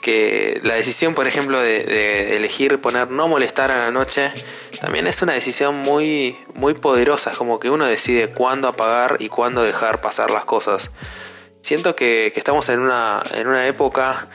que 0.00 0.60
la 0.62 0.74
decisión, 0.74 1.14
por 1.14 1.26
ejemplo, 1.26 1.58
de, 1.60 2.36
elegir 2.36 2.80
poner 2.80 3.10
no 3.10 3.28
molestar 3.28 3.72
a 3.72 3.78
la 3.84 3.90
noche, 3.90 4.32
también 4.80 5.06
es 5.06 5.22
una 5.22 5.32
decisión 5.32 5.76
muy, 5.76 6.36
muy 6.54 6.74
poderosa. 6.74 7.30
Es 7.30 7.36
como 7.36 7.60
que 7.60 7.70
uno 7.70 7.86
decide 7.86 8.28
cuándo 8.28 8.68
apagar 8.68 9.16
y 9.20 9.28
cuándo 9.28 9.62
dejar 9.62 10.00
pasar 10.00 10.30
las 10.30 10.44
cosas. 10.44 10.90
Siento 11.62 11.94
que, 11.94 12.32
estamos 12.34 12.68
en 12.68 12.80
una, 12.80 13.22
en 13.34 13.46
una 13.46 13.66
época, 13.66 14.28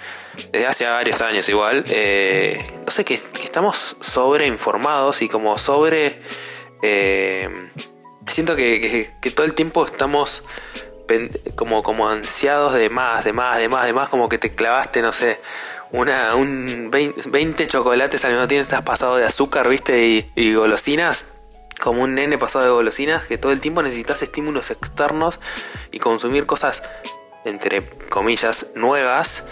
desde 0.51 0.67
hace 0.67 0.85
varios 0.85 1.21
años 1.21 1.49
igual, 1.49 1.83
eh, 1.89 2.63
no 2.85 2.91
sé, 2.91 3.03
que, 3.03 3.15
estamos 3.43 3.97
sobreinformados 3.99 5.21
y 5.21 5.29
como 5.29 5.57
sobre... 5.57 6.19
Eh, 6.81 7.49
siento 8.27 8.55
que, 8.55 9.07
todo 9.35 9.45
el 9.45 9.53
tiempo 9.53 9.85
estamos 9.85 10.43
como, 11.55 11.83
como 11.83 12.07
ansiados 12.09 12.73
de 12.73 12.89
más, 12.89 13.25
de 13.25 13.33
más, 13.33 13.57
de 13.57 13.69
más, 13.69 13.85
de 13.85 13.93
más, 13.93 14.09
como 14.09 14.29
que 14.29 14.37
te 14.37 14.51
clavaste, 14.51 15.01
no 15.01 15.11
sé, 15.11 15.39
una, 15.91 16.35
un 16.35 16.89
20, 16.91 17.67
chocolates 17.67 18.25
al 18.25 18.31
mismo 18.31 18.47
tiempo, 18.47 18.63
estás 18.63 18.81
pasado 18.81 19.17
de 19.17 19.25
azúcar, 19.25 19.69
viste, 19.69 20.25
y, 20.35 20.53
golosinas, 20.53 21.27
como 21.81 22.03
un 22.03 22.15
nene 22.15 22.37
pasado 22.37 22.65
de 22.65 22.71
golosinas, 22.71 23.25
que 23.25 23.37
todo 23.37 23.51
el 23.51 23.61
tiempo 23.61 23.81
necesitas 23.81 24.21
estímulos 24.21 24.71
externos 24.71 25.39
y 25.91 25.99
consumir 25.99 26.45
cosas, 26.45 26.83
entre 27.45 27.83
comillas, 28.09 28.67
nuevas, 28.75 29.43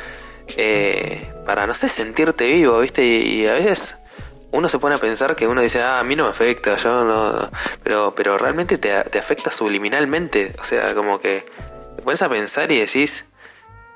eh, 0.57 1.31
para, 1.45 1.67
no 1.67 1.74
sé, 1.74 1.89
sentirte 1.89 2.48
vivo, 2.48 2.79
viste, 2.79 3.05
y 3.05 3.48
a 3.48 3.53
veces 3.53 3.95
uno 4.53 4.69
se 4.69 4.79
pone 4.79 4.95
a 4.95 5.00
pensar 5.00 5.36
que 5.36 5.48
uno 5.48 5.62
dice, 5.62 5.81
ah, 5.81 6.00
a 6.00 6.03
mí 6.03 6.15
no 6.15 6.25
me 6.25 6.29
afecta, 6.29 6.77
yo 6.77 7.03
no. 7.03 7.50
Pero, 7.83 8.13
pero 8.15 8.38
realmente 8.38 8.77
te, 8.77 8.93
afecta 8.95 9.50
subliminalmente. 9.50 10.53
O 10.60 10.63
sea, 10.63 10.93
como 10.93 11.19
que 11.19 11.43
te 11.95 12.01
pones 12.03 12.22
a 12.22 12.29
pensar 12.29 12.72
y 12.72 12.79
decís, 12.79 13.25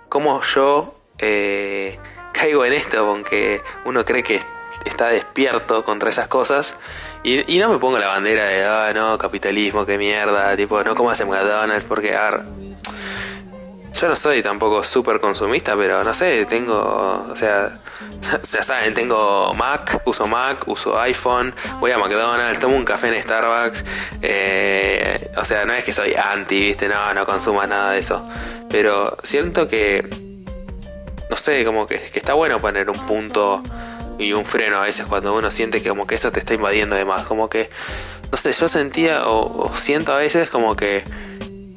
¿cómo 0.10 0.42
yo 0.42 1.00
eh, 1.20 2.00
caigo 2.34 2.66
en 2.66 2.74
esto? 2.74 2.98
Aunque 2.98 3.62
uno 3.86 4.04
cree 4.04 4.24
que 4.24 4.42
está 4.84 5.10
despierto 5.10 5.84
contra 5.84 6.10
esas 6.10 6.28
cosas. 6.28 6.76
Y, 7.24 7.60
no 7.60 7.70
me 7.70 7.78
pongo 7.78 8.00
la 8.00 8.08
bandera 8.08 8.46
de, 8.46 8.66
ah, 8.66 8.92
no, 8.96 9.18
capitalismo, 9.20 9.86
qué 9.86 10.00
mierda, 10.00 10.56
tipo, 10.58 10.84
no 10.84 10.96
como 10.96 11.12
hace 11.12 11.26
McDonald's, 11.26 11.86
porque, 11.86 12.16
ah, 12.16 12.44
yo 14.00 14.08
no 14.08 14.16
soy 14.16 14.44
tampoco 14.44 14.84
súper 14.84 15.20
consumista, 15.20 15.76
pero 15.76 16.04
no 16.04 16.14
sé, 16.14 16.46
tengo, 16.46 17.26
o 17.30 17.36
sea, 17.36 17.80
ya 18.52 18.64
saben, 18.64 18.94
tengo 18.94 19.54
Mac, 19.56 20.02
uso 20.06 20.28
Mac, 20.28 20.68
uso 20.68 21.00
iPhone, 21.00 21.54
voy 21.80 21.92
a 21.92 21.98
McDonald's, 21.98 22.60
tomo 22.60 22.76
un 22.76 22.86
café 22.86 23.08
en 23.08 23.22
Starbucks, 23.22 23.86
eh, 24.22 25.32
o 25.36 25.44
sea, 25.44 25.66
no 25.66 25.74
es 25.74 25.84
que 25.84 25.94
soy 25.94 26.14
anti, 26.14 26.60
viste, 26.60 26.88
no, 26.88 27.14
no 27.14 27.26
consumas 27.26 27.68
nada 27.68 27.92
de 27.94 28.00
eso, 28.00 28.28
pero 28.70 29.18
siento 29.24 29.68
que, 29.68 30.08
no 31.30 31.36
sé, 31.36 31.66
como 31.66 31.88
que, 31.88 31.96
está 32.14 32.34
bueno 32.34 32.60
poner 32.60 32.92
un 32.92 33.00
punto 33.06 33.64
y 34.20 34.34
un 34.34 34.46
freno 34.46 34.78
a 34.78 34.82
veces 34.82 35.06
cuando 35.08 35.36
uno 35.36 35.50
siente 35.50 35.82
que 35.82 35.90
como 35.90 36.06
que 36.06 36.16
eso 36.16 36.32
te 36.32 36.40
está 36.40 36.54
invadiendo 36.54 36.96
de 36.96 37.06
más, 37.06 37.26
como 37.26 37.50
que, 37.50 37.70
no 38.32 38.38
sé, 38.38 38.52
yo 38.52 38.68
sentía 38.68 39.28
o 39.28 39.72
siento 39.74 40.14
a 40.14 40.18
veces 40.18 40.50
como 40.50 40.76
que 40.76 41.04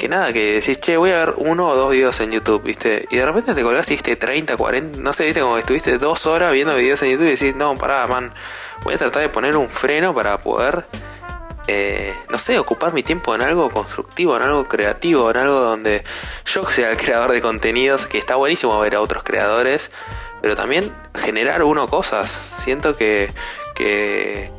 que 0.00 0.08
nada, 0.08 0.32
que 0.32 0.54
decís, 0.54 0.80
che, 0.80 0.96
voy 0.96 1.10
a 1.10 1.16
ver 1.16 1.34
uno 1.36 1.68
o 1.68 1.76
dos 1.76 1.90
videos 1.90 2.18
en 2.20 2.32
YouTube, 2.32 2.62
¿viste? 2.62 3.06
Y 3.10 3.16
de 3.16 3.26
repente 3.26 3.54
te 3.54 3.62
colgás 3.62 3.90
y 3.90 3.94
viste 3.94 4.16
30, 4.16 4.56
40, 4.56 4.98
no 4.98 5.12
sé, 5.12 5.26
¿viste? 5.26 5.42
Como 5.42 5.56
que 5.56 5.60
estuviste 5.60 5.98
dos 5.98 6.26
horas 6.26 6.54
viendo 6.54 6.74
videos 6.74 7.02
en 7.02 7.10
YouTube 7.10 7.26
y 7.26 7.30
decís, 7.32 7.54
no, 7.54 7.76
pará, 7.76 8.06
man, 8.06 8.32
voy 8.82 8.94
a 8.94 8.96
tratar 8.96 9.20
de 9.20 9.28
poner 9.28 9.58
un 9.58 9.68
freno 9.68 10.14
para 10.14 10.38
poder, 10.38 10.86
eh, 11.66 12.14
no 12.30 12.38
sé, 12.38 12.58
ocupar 12.58 12.94
mi 12.94 13.02
tiempo 13.02 13.34
en 13.34 13.42
algo 13.42 13.68
constructivo, 13.68 14.34
en 14.38 14.42
algo 14.44 14.64
creativo, 14.64 15.30
en 15.30 15.36
algo 15.36 15.56
donde 15.56 16.02
yo 16.46 16.64
sea 16.64 16.92
el 16.92 16.96
creador 16.96 17.32
de 17.32 17.42
contenidos, 17.42 18.06
que 18.06 18.16
está 18.16 18.36
buenísimo 18.36 18.80
ver 18.80 18.94
a 18.94 19.02
otros 19.02 19.22
creadores, 19.22 19.90
pero 20.40 20.56
también 20.56 20.90
generar 21.14 21.62
uno 21.62 21.88
cosas. 21.88 22.30
Siento 22.30 22.96
que, 22.96 23.30
que, 23.74 24.50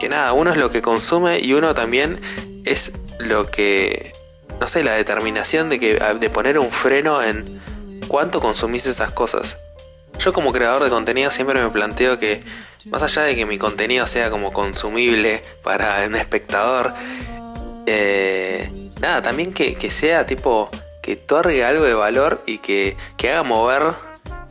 que 0.00 0.08
nada, 0.08 0.32
uno 0.32 0.50
es 0.50 0.56
lo 0.56 0.72
que 0.72 0.82
consume 0.82 1.38
y 1.38 1.52
uno 1.52 1.72
también 1.72 2.20
es 2.64 2.90
lo 3.20 3.46
que 3.46 4.18
no 4.60 4.66
sé, 4.66 4.84
la 4.84 4.92
determinación 4.92 5.70
de, 5.70 5.80
que, 5.80 5.94
de 5.94 6.30
poner 6.30 6.58
un 6.58 6.70
freno 6.70 7.22
en 7.22 7.60
cuánto 8.06 8.40
consumís 8.40 8.86
esas 8.86 9.10
cosas. 9.10 9.56
Yo 10.18 10.34
como 10.34 10.52
creador 10.52 10.84
de 10.84 10.90
contenido 10.90 11.30
siempre 11.30 11.62
me 11.62 11.70
planteo 11.70 12.18
que, 12.18 12.42
más 12.84 13.02
allá 13.02 13.22
de 13.22 13.34
que 13.34 13.46
mi 13.46 13.56
contenido 13.56 14.06
sea 14.06 14.30
como 14.30 14.52
consumible 14.52 15.42
para 15.62 16.04
un 16.06 16.14
espectador, 16.14 16.92
eh, 17.86 18.90
nada, 19.00 19.22
también 19.22 19.54
que, 19.54 19.76
que, 19.76 19.90
sea 19.90 20.26
tipo 20.26 20.68
que 21.02 21.14
otorgue 21.14 21.64
algo 21.64 21.84
de 21.84 21.94
valor 21.94 22.42
y 22.46 22.58
que, 22.58 22.96
que 23.16 23.30
haga 23.30 23.42
mover 23.42 23.94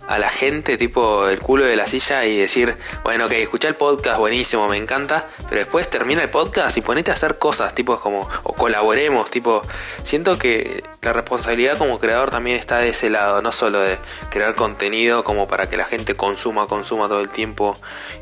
a 0.10 0.18
la 0.18 0.30
gente, 0.30 0.76
tipo 0.76 1.28
el 1.28 1.40
culo 1.40 1.66
de 1.66 1.76
la 1.76 1.88
silla 1.88 2.26
y 2.26 2.36
decir, 2.36 2.76
bueno, 3.04 3.28
ok, 3.28 3.32
escucha 3.34 3.68
el 3.68 3.76
podcast, 3.76 4.18
buenísimo, 4.18 4.68
me 4.68 4.76
encanta, 4.76 5.28
pero 5.48 5.60
después 5.60 5.88
termina 5.88 6.24
el 6.24 6.32
podcast 6.32 6.76
y 6.78 6.82
ponete 6.82 7.12
a 7.12 7.14
hacer 7.14 7.38
cosas, 7.38 7.76
tipo 7.76 8.00
como, 8.00 8.28
o 8.42 8.54
colaboremos, 8.54 9.30
tipo, 9.30 9.62
siento 10.02 10.40
que 10.40 10.84
la 11.04 11.14
responsabilidad 11.14 11.78
como 11.78 12.00
creador 12.00 12.32
también 12.32 12.58
está 12.58 12.80
de 12.80 12.90
ese 12.90 13.12
lado, 13.12 13.44
no 13.44 13.52
solo 13.52 13.82
de 13.82 14.00
crear 14.32 14.56
contenido 14.56 15.24
como 15.24 15.48
para 15.48 15.70
que 15.70 15.78
la 15.78 15.86
gente 15.86 16.16
consuma, 16.16 16.66
consuma 16.66 17.08
todo 17.08 17.22
el 17.22 17.30
tiempo 17.30 17.78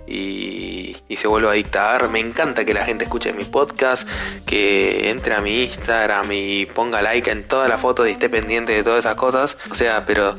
y, 0.06 0.98
y 1.08 1.16
se 1.16 1.30
vuelva 1.30 1.52
a 1.52 1.54
dictar. 1.54 2.10
Me 2.10 2.20
encanta 2.20 2.66
que 2.66 2.74
la 2.74 2.84
gente 2.84 3.06
escuche 3.06 3.32
mi 3.32 3.46
podcast, 3.46 4.08
que 4.46 5.10
entre 5.10 5.36
a 5.36 5.42
mi 5.42 5.64
Instagram 5.64 6.30
y 6.34 6.66
ponga 6.66 7.02
like 7.02 7.32
en 7.32 7.48
todas 7.48 7.70
las 7.70 7.80
fotos 7.80 8.10
y 8.10 8.12
esté 8.12 8.30
pendiente 8.30 8.74
de 8.74 8.84
todas 8.84 9.00
esas 9.00 9.16
cosas. 9.16 9.58
O 9.72 9.76
sea, 9.76 10.06
pero 10.06 10.36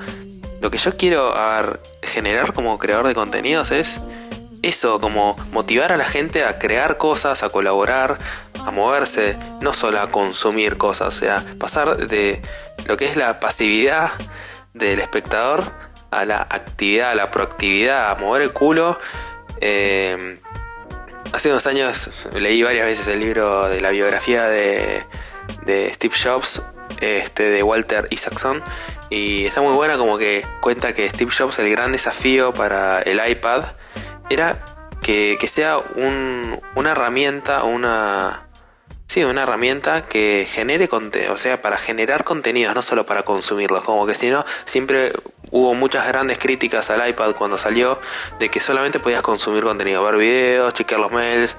lo 0.61 0.71
que 0.71 0.79
yo 0.79 0.97
quiero 0.97 1.35
generar 2.03 2.53
como 2.53 2.79
creador 2.79 3.07
de 3.07 3.15
contenidos 3.15 3.71
es 3.71 4.01
eso, 4.63 5.01
como 5.01 5.37
motivar 5.53 5.93
a 5.93 5.97
la 5.97 6.05
gente 6.05 6.45
a 6.45 6.59
crear 6.59 6.97
cosas, 6.99 7.43
a 7.43 7.49
colaborar, 7.49 8.19
a 8.65 8.71
moverse, 8.71 9.37
no 9.61 9.73
solo 9.73 10.01
a 10.01 10.11
consumir 10.11 10.77
cosas, 10.77 11.17
o 11.17 11.19
sea, 11.19 11.45
pasar 11.59 11.97
de 12.09 12.43
lo 12.87 12.97
que 12.97 13.05
es 13.05 13.17
la 13.17 13.41
pasividad 13.41 14.11
del 14.75 14.99
espectador 15.01 15.71
a 16.11 16.25
la 16.25 16.41
actividad, 16.41 17.13
a 17.13 17.15
la 17.15 17.31
proactividad, 17.31 18.11
a 18.11 18.15
mover 18.17 18.43
el 18.43 18.53
culo. 18.53 18.99
Eh, 19.61 20.39
hace 21.33 21.51
unos 21.51 21.67
años 21.67 22.11
leí 22.35 22.63
varias 22.63 22.87
veces 22.87 23.07
el 23.09 23.21
libro 23.21 23.69
de 23.69 23.81
la 23.81 23.91
biografía 23.91 24.45
de, 24.45 25.05
de 25.67 25.93
Steve 25.93 26.15
Jobs, 26.23 26.63
este, 27.01 27.45
de 27.45 27.63
Walter 27.63 28.07
Isaacson, 28.11 28.63
y 29.11 29.47
está 29.47 29.61
muy 29.61 29.75
buena 29.75 29.97
como 29.97 30.19
que 30.19 30.45
cuenta 30.61 30.93
que 30.93 31.09
Steve 31.09 31.31
Jobs 31.37 31.59
el 31.59 31.71
gran 31.71 31.93
desafío 31.93 32.53
para 32.53 33.01
el 33.03 33.21
iPad 33.27 33.65
era 34.29 34.65
que, 35.03 35.39
sea 35.49 35.79
una 36.77 36.91
herramienta, 36.91 37.65
una... 37.65 38.45
Sí, 39.07 39.25
una 39.25 39.45
herramienta 39.45 40.05
que 40.05 40.47
genere 40.47 40.87
contenido, 40.87 41.33
o 41.33 41.39
sea, 41.39 41.63
para 41.63 41.79
generar 41.79 42.25
contenidos, 42.25 42.75
no 42.75 42.83
solo 42.83 43.07
para 43.07 43.23
consumirlos, 43.23 43.83
como 43.83 44.07
que 44.07 44.13
si 44.13 44.29
no, 44.29 44.45
siempre 44.67 45.13
hubo 45.51 45.73
muchas 45.73 46.07
grandes 46.07 46.39
críticas 46.39 46.91
al 46.91 47.09
iPad 47.09 47.35
cuando 47.35 47.57
salió 47.57 47.99
de 48.39 48.51
que 48.51 48.61
solamente 48.61 49.01
podías 49.01 49.23
consumir 49.23 49.63
contenido, 49.63 50.05
ver 50.05 50.17
videos, 50.19 50.75
chequear 50.75 51.01
los 51.01 51.11
mails, 51.11 51.57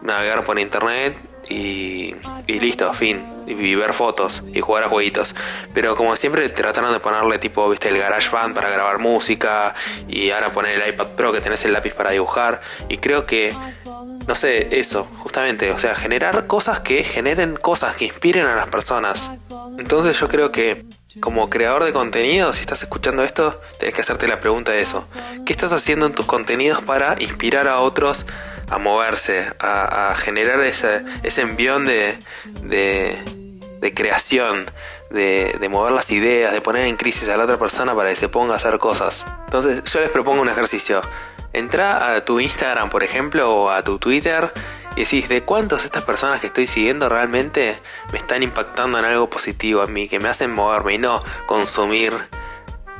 navegar 0.00 0.44
por 0.44 0.60
internet 0.60 1.16
y, 1.50 2.14
y 2.46 2.60
listo, 2.60 2.92
fin. 2.94 3.22
Y 3.46 3.74
ver 3.74 3.92
fotos 3.92 4.44
y 4.54 4.60
jugar 4.60 4.84
a 4.84 4.88
jueguitos. 4.88 5.34
Pero 5.74 5.96
como 5.96 6.14
siempre 6.14 6.48
trataron 6.48 6.92
de 6.92 7.00
ponerle 7.00 7.38
tipo, 7.38 7.68
viste, 7.68 7.88
el 7.88 7.98
Garage 7.98 8.30
Band 8.30 8.54
para 8.54 8.70
grabar 8.70 8.98
música. 9.00 9.74
Y 10.08 10.30
ahora 10.30 10.52
poner 10.52 10.80
el 10.80 10.88
iPad 10.88 11.08
Pro 11.08 11.32
que 11.32 11.40
tenés 11.40 11.64
el 11.64 11.72
lápiz 11.72 11.92
para 11.92 12.12
dibujar. 12.12 12.60
Y 12.88 12.98
creo 12.98 13.26
que, 13.26 13.54
no 14.26 14.34
sé, 14.34 14.78
eso, 14.78 15.04
justamente. 15.18 15.72
O 15.72 15.78
sea, 15.78 15.94
generar 15.94 16.46
cosas 16.46 16.80
que 16.80 17.02
generen 17.02 17.56
cosas, 17.56 17.96
que 17.96 18.04
inspiren 18.06 18.46
a 18.46 18.54
las 18.54 18.68
personas. 18.68 19.32
Entonces 19.78 20.18
yo 20.20 20.28
creo 20.28 20.52
que 20.52 20.84
como 21.18 21.50
creador 21.50 21.84
de 21.84 21.92
contenido, 21.92 22.52
si 22.52 22.60
estás 22.60 22.82
escuchando 22.82 23.24
esto, 23.24 23.60
tenés 23.78 23.94
que 23.94 24.02
hacerte 24.02 24.28
la 24.28 24.38
pregunta 24.38 24.70
de 24.70 24.80
eso. 24.80 25.04
¿Qué 25.44 25.52
estás 25.52 25.72
haciendo 25.72 26.06
en 26.06 26.12
tus 26.12 26.26
contenidos 26.26 26.82
para 26.82 27.16
inspirar 27.20 27.66
a 27.66 27.80
otros 27.80 28.26
a 28.68 28.78
moverse, 28.78 29.52
a, 29.58 30.14
generar 30.16 30.62
ese, 30.62 31.02
envión 31.38 31.84
de, 31.84 32.16
de, 32.62 33.94
creación, 33.94 34.66
de, 35.10 35.56
de, 35.58 35.68
mover 35.68 35.90
las 35.90 36.12
ideas, 36.12 36.52
de 36.52 36.60
poner 36.60 36.86
en 36.86 36.96
crisis 36.96 37.28
a 37.28 37.36
la 37.36 37.44
otra 37.44 37.58
persona 37.58 37.96
para 37.96 38.10
que 38.10 38.16
se 38.16 38.28
ponga 38.28 38.52
a 38.52 38.56
hacer 38.56 38.78
cosas. 38.78 39.26
Entonces 39.46 39.82
yo 39.82 40.00
les 40.00 40.10
propongo 40.10 40.40
un 40.40 40.48
ejercicio. 40.48 41.02
Entra 41.52 42.14
a 42.14 42.20
tu 42.20 42.38
Instagram, 42.38 42.90
por 42.90 43.02
ejemplo, 43.02 43.52
o 43.52 43.70
a 43.70 43.82
tu 43.82 43.98
Twitter 43.98 44.52
y 44.96 45.00
decís, 45.00 45.28
¿de 45.28 45.42
cuántas 45.42 45.84
estas 45.84 46.02
personas 46.04 46.40
que 46.40 46.48
estoy 46.48 46.66
siguiendo 46.66 47.08
realmente 47.08 47.78
me 48.12 48.18
están 48.18 48.42
impactando 48.42 48.98
en 48.98 49.04
algo 49.04 49.30
positivo 49.30 49.82
a 49.82 49.86
mí, 49.86 50.08
que 50.08 50.18
me 50.18 50.28
hacen 50.28 50.50
moverme 50.52 50.94
y 50.94 50.98
no 50.98 51.20
consumir 51.46 52.12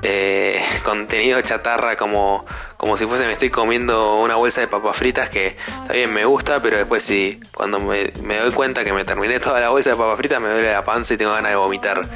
eh, 0.02 0.60
contenido 0.82 1.40
chatarra 1.42 1.96
como, 1.96 2.44
como 2.76 2.96
si 2.96 3.06
fuese 3.06 3.26
me 3.26 3.32
estoy 3.32 3.50
comiendo 3.50 4.20
una 4.20 4.36
bolsa 4.36 4.60
de 4.60 4.68
papas 4.68 4.96
fritas 4.96 5.28
que 5.28 5.56
bien 5.92 6.12
me 6.12 6.24
gusta, 6.24 6.60
pero 6.60 6.78
después 6.78 7.02
si 7.02 7.40
cuando 7.54 7.80
me, 7.80 8.10
doy 8.38 8.52
cuenta 8.52 8.84
que 8.84 8.92
me 8.92 9.04
terminé 9.04 9.40
toda 9.40 9.60
la 9.60 9.70
bolsa 9.70 9.90
de 9.90 9.96
papas 9.96 10.16
fritas 10.16 10.40
me 10.40 10.48
duele 10.48 10.72
la 10.72 10.84
panza 10.84 11.14
y 11.14 11.16
tengo 11.16 11.32
ganas 11.32 11.50
de 11.50 11.56
vomitar. 11.56 12.08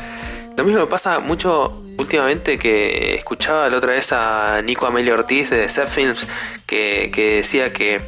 Lo 0.56 0.64
mismo 0.64 0.80
me 0.80 0.86
pasa 0.86 1.18
mucho 1.18 1.82
últimamente 1.98 2.58
que 2.58 3.14
escuchaba 3.14 3.68
la 3.68 3.78
otra 3.78 3.92
vez 3.92 4.12
a 4.12 4.62
Nico 4.62 4.86
Amelio 4.86 5.14
Ortiz 5.14 5.50
de 5.50 5.68
Set 5.68 5.88
Films 5.88 6.26
que, 6.66 7.10
que 7.12 7.36
decía 7.36 7.72
que, 7.72 8.00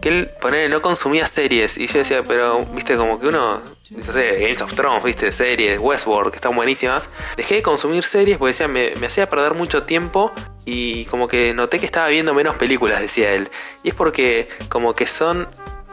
que 0.00 0.08
él 0.08 0.30
poner, 0.40 0.70
no 0.70 0.80
consumía 0.80 1.26
series 1.26 1.76
y 1.76 1.86
yo 1.86 1.98
decía, 1.98 2.22
pero 2.22 2.64
viste 2.74 2.96
como 2.96 3.18
que 3.18 3.28
uno 3.28 3.60
no 3.90 4.02
sé, 4.02 4.38
Games 4.40 4.60
of 4.60 4.74
Thrones, 4.74 5.02
viste, 5.02 5.32
series, 5.32 5.78
Westworld, 5.80 6.30
que 6.30 6.36
están 6.36 6.54
buenísimas. 6.54 7.08
Dejé 7.36 7.56
de 7.56 7.62
consumir 7.62 8.04
series 8.04 8.36
porque 8.36 8.50
decía, 8.50 8.68
me, 8.68 8.94
me 8.96 9.06
hacía 9.06 9.28
perder 9.30 9.54
mucho 9.54 9.84
tiempo 9.84 10.30
y 10.66 11.06
como 11.06 11.26
que 11.26 11.54
noté 11.54 11.78
que 11.78 11.86
estaba 11.86 12.08
viendo 12.08 12.34
menos 12.34 12.56
películas, 12.56 13.00
decía 13.00 13.32
él. 13.32 13.48
Y 13.82 13.88
es 13.88 13.94
porque 13.94 14.48
como 14.68 14.94
que 14.94 15.06
son 15.06 15.48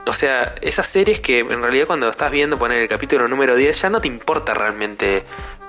o 0.05 0.13
sea, 0.13 0.55
esas 0.61 0.87
series 0.87 1.19
que 1.19 1.39
en 1.39 1.61
realidad 1.61 1.87
cuando 1.87 2.09
estás 2.09 2.31
viendo 2.31 2.57
poner 2.57 2.79
el 2.79 2.87
capítulo 2.87 3.27
número 3.27 3.55
10 3.55 3.81
ya 3.81 3.89
no 3.89 4.01
te 4.01 4.07
importa 4.07 4.53
realmente 4.53 5.23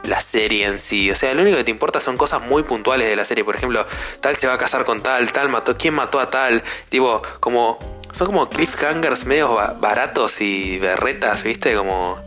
la 0.04 0.20
serie 0.20 0.66
en 0.66 0.78
sí. 0.78 1.10
O 1.10 1.16
sea, 1.16 1.34
lo 1.34 1.42
único 1.42 1.56
que 1.56 1.64
te 1.64 1.70
importa 1.70 2.00
son 2.00 2.16
cosas 2.16 2.42
muy 2.42 2.62
puntuales 2.62 3.08
de 3.08 3.16
la 3.16 3.24
serie. 3.24 3.44
Por 3.44 3.56
ejemplo, 3.56 3.86
tal 4.20 4.36
se 4.36 4.46
va 4.46 4.54
a 4.54 4.58
casar 4.58 4.84
con 4.84 5.02
tal, 5.02 5.32
tal 5.32 5.48
mató, 5.48 5.76
quién 5.76 5.94
mató 5.94 6.20
a 6.20 6.30
tal. 6.30 6.62
Tipo, 6.88 7.22
como. 7.40 7.78
Son 8.12 8.28
como 8.28 8.48
cliffhangers 8.48 9.26
medio 9.26 9.56
baratos 9.78 10.40
y 10.40 10.78
berretas, 10.78 11.42
¿viste? 11.42 11.74
Como 11.74 12.18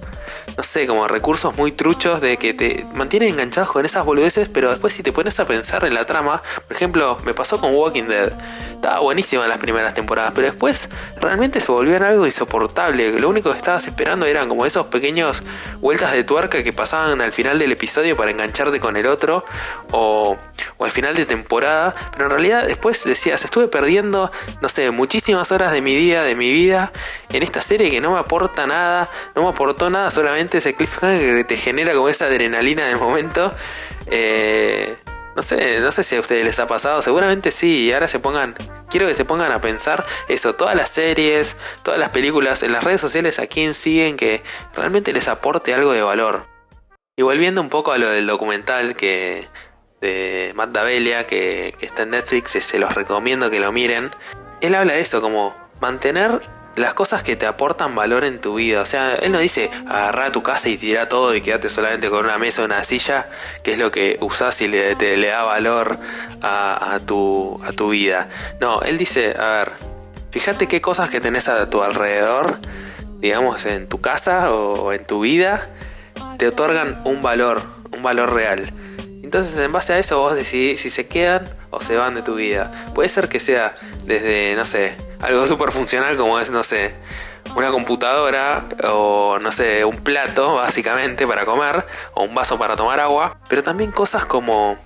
no 0.60 0.64
sé, 0.64 0.88
como 0.88 1.08
recursos 1.08 1.56
muy 1.56 1.72
truchos 1.72 2.20
de 2.20 2.36
que 2.36 2.54
te 2.54 2.86
mantienen 2.94 3.30
enganchados 3.30 3.72
con 3.72 3.86
esas 3.86 4.04
boludeces, 4.04 4.50
pero 4.50 4.72
después 4.72 4.94
si 4.94 5.04
te 5.04 5.14
pones 5.14 5.40
a 5.40 5.46
pensar 5.46 5.86
en 5.86 5.94
la 5.94 6.06
trama, 6.06 6.42
por 6.68 6.76
ejemplo, 6.76 7.18
me 7.24 7.34
pasó 7.34 7.62
con 7.62 7.74
Walking 7.74 8.10
Dead. 8.10 8.34
Estaba 8.72 9.00
buenísima 9.00 9.44
en 9.44 9.50
las 9.52 9.58
primeras 9.58 9.94
temporadas, 9.94 10.34
pero 10.36 10.48
después 10.48 10.90
realmente 11.22 11.62
se 11.62 11.72
volvió 11.72 11.96
en 11.96 12.04
algo 12.04 12.26
insoportable. 12.26 13.18
Lo 13.22 13.30
único 13.30 13.52
que 13.52 13.58
estabas 13.58 13.88
esperando 13.88 14.26
eran 14.26 14.50
como 14.50 14.66
esos 14.66 14.88
pequeños 14.88 15.44
vueltas 15.80 16.12
de 16.12 16.26
tuerca 16.26 16.62
que 16.62 16.74
pasaban 16.74 17.22
al 17.22 17.32
final 17.32 17.58
del 17.58 17.72
episodio 17.72 18.18
para 18.18 18.32
engancharte 18.32 18.82
con 18.82 18.98
el 18.98 19.08
otro 19.08 19.46
o, 19.92 20.36
o 20.76 20.84
al 20.84 20.92
final 20.92 21.16
de 21.16 21.26
temporada, 21.26 21.96
pero 22.12 22.26
en 22.26 22.32
realidad 22.32 22.66
después 22.68 23.02
decías, 23.06 23.46
estuve 23.46 23.70
perdiendo, 23.70 24.30
no 24.62 24.68
sé, 24.68 24.92
muchísimas 24.92 25.54
horas 25.54 25.72
de 25.72 25.82
mi 25.82 25.96
día, 25.96 26.24
de 26.24 26.36
mi 26.36 26.52
vida 26.52 26.92
en 27.32 27.44
esta 27.44 27.62
serie 27.62 27.90
que 27.90 28.02
no 28.02 28.12
me 28.12 28.20
aporta 28.20 28.66
nada, 28.66 29.10
no 29.36 29.44
me 29.44 29.50
aportó 29.50 29.90
nada 29.90 30.10
solamente 30.12 30.49
ese 30.58 30.76
cliffhanger 30.76 31.38
que 31.38 31.44
te 31.44 31.58
genera 31.58 31.94
como 31.94 32.10
esa 32.10 32.26
adrenalina 32.26 32.88
del 32.88 32.98
momento. 32.98 33.54
Eh, 34.08 34.96
no 35.36 35.44
sé, 35.44 35.80
no 35.80 35.92
sé 35.92 36.04
si 36.04 36.16
a 36.16 36.20
ustedes 36.20 36.44
les 36.44 36.60
ha 36.60 36.68
pasado, 36.68 37.02
seguramente 37.02 37.52
sí, 37.52 37.86
y 37.86 37.94
ahora 37.94 38.08
se 38.08 38.20
pongan, 38.20 38.56
quiero 38.90 39.08
que 39.08 39.14
se 39.14 39.24
pongan 39.24 39.52
a 39.52 39.62
pensar 39.62 40.06
eso, 40.28 40.56
todas 40.56 40.76
las 40.76 40.90
series, 40.90 41.56
todas 41.84 42.00
las 42.00 42.10
películas, 42.10 42.62
en 42.64 42.74
las 42.74 42.84
redes 42.84 43.00
sociales 43.00 43.40
a 43.40 43.48
quién 43.48 43.74
siguen 43.74 44.18
que 44.18 44.42
realmente 44.76 45.14
les 45.14 45.28
aporte 45.30 45.74
algo 45.74 45.94
de 45.94 46.02
valor. 46.02 46.46
Y 47.18 47.22
volviendo 47.22 47.62
un 47.62 47.70
poco 47.70 47.92
a 47.92 47.98
lo 47.98 48.10
del 48.10 48.28
documental 48.28 48.96
que 48.96 49.48
de 50.02 50.52
Matt 50.56 50.72
Davelia 50.72 51.28
que 51.28 51.76
está 51.82 52.04
en 52.04 52.12
Netflix, 52.12 52.52
se 52.52 52.80
los 52.80 52.96
recomiendo 52.96 53.50
que 53.50 53.60
lo 53.60 53.72
miren. 53.72 54.12
Él 54.62 54.76
habla 54.76 54.94
de 54.94 55.00
eso, 55.00 55.22
como 55.22 55.56
mantener 55.80 56.42
las 56.80 56.94
cosas 56.94 57.24
que 57.24 57.36
te 57.36 57.46
aportan 57.46 57.94
valor 57.96 58.24
en 58.24 58.40
tu 58.40 58.56
vida. 58.56 58.82
O 58.82 58.86
sea, 58.86 59.16
él 59.16 59.32
no 59.32 59.40
dice 59.40 59.70
agarra 59.88 60.32
tu 60.32 60.42
casa 60.42 60.70
y 60.70 60.78
tira 60.78 61.10
todo 61.10 61.36
y 61.36 61.42
quédate 61.42 61.70
solamente 61.70 62.10
con 62.10 62.26
una 62.26 62.38
mesa 62.38 62.62
o 62.62 62.66
una 62.66 62.84
silla, 62.84 63.28
que 63.64 63.74
es 63.74 63.80
lo 63.80 63.92
que 63.92 64.18
usás 64.22 64.62
y 64.62 64.68
le, 64.68 64.96
te, 64.96 65.20
da 65.20 65.44
valor 65.44 66.00
a, 66.42 67.00
tu, 67.06 67.60
a 67.64 67.72
tu 67.74 67.90
vida. 67.90 68.30
No, 68.60 68.82
él 68.82 68.98
dice, 68.98 69.36
a 69.38 69.50
ver, 69.50 69.72
fíjate 70.32 70.68
qué 70.68 70.82
cosas 70.82 71.10
que 71.10 71.20
tenés 71.20 71.48
a 71.48 71.70
tu 71.70 71.84
alrededor, 71.84 72.60
digamos, 73.20 73.66
en 73.66 73.88
tu 73.88 74.02
casa 74.02 74.52
o 74.54 74.94
en 74.94 75.06
tu 75.06 75.22
vida, 75.22 75.68
te 76.38 76.48
otorgan 76.48 77.02
un 77.04 77.22
valor, 77.22 77.62
un 77.92 78.02
valor 78.02 78.34
real. 78.34 78.72
Entonces, 79.22 79.58
en 79.60 79.72
base 79.72 79.94
a 79.94 80.00
eso, 80.00 80.20
vos 80.20 80.34
decidís 80.34 80.82
si 80.82 80.90
se 80.90 81.08
quedan 81.08 81.48
o 81.70 81.82
se 81.82 81.96
van 81.96 82.16
de 82.16 82.24
tu 82.24 82.36
vida. 82.36 82.72
Puede 82.96 83.10
ser 83.10 83.30
que 83.30 83.40
sea 83.40 83.76
desde, 84.06 84.56
no 84.56 84.66
sé, 84.66 84.96
algo 85.22 85.48
súper 85.48 85.72
funcional 85.72 86.18
como 86.18 86.40
es, 86.40 86.52
no 86.52 86.64
sé, 86.64 86.96
una 87.56 87.72
computadora 87.72 88.66
o, 88.84 89.38
no 89.40 89.52
sé, 89.52 89.84
un 89.86 89.98
plato 89.98 90.56
básicamente 90.56 91.28
para 91.28 91.46
comer 91.46 91.86
o 92.14 92.24
un 92.24 92.36
vaso 92.36 92.58
para 92.58 92.76
tomar 92.76 93.00
agua, 93.00 93.38
pero 93.50 93.64
también 93.64 93.92
cosas 93.92 94.26
como, 94.26 94.78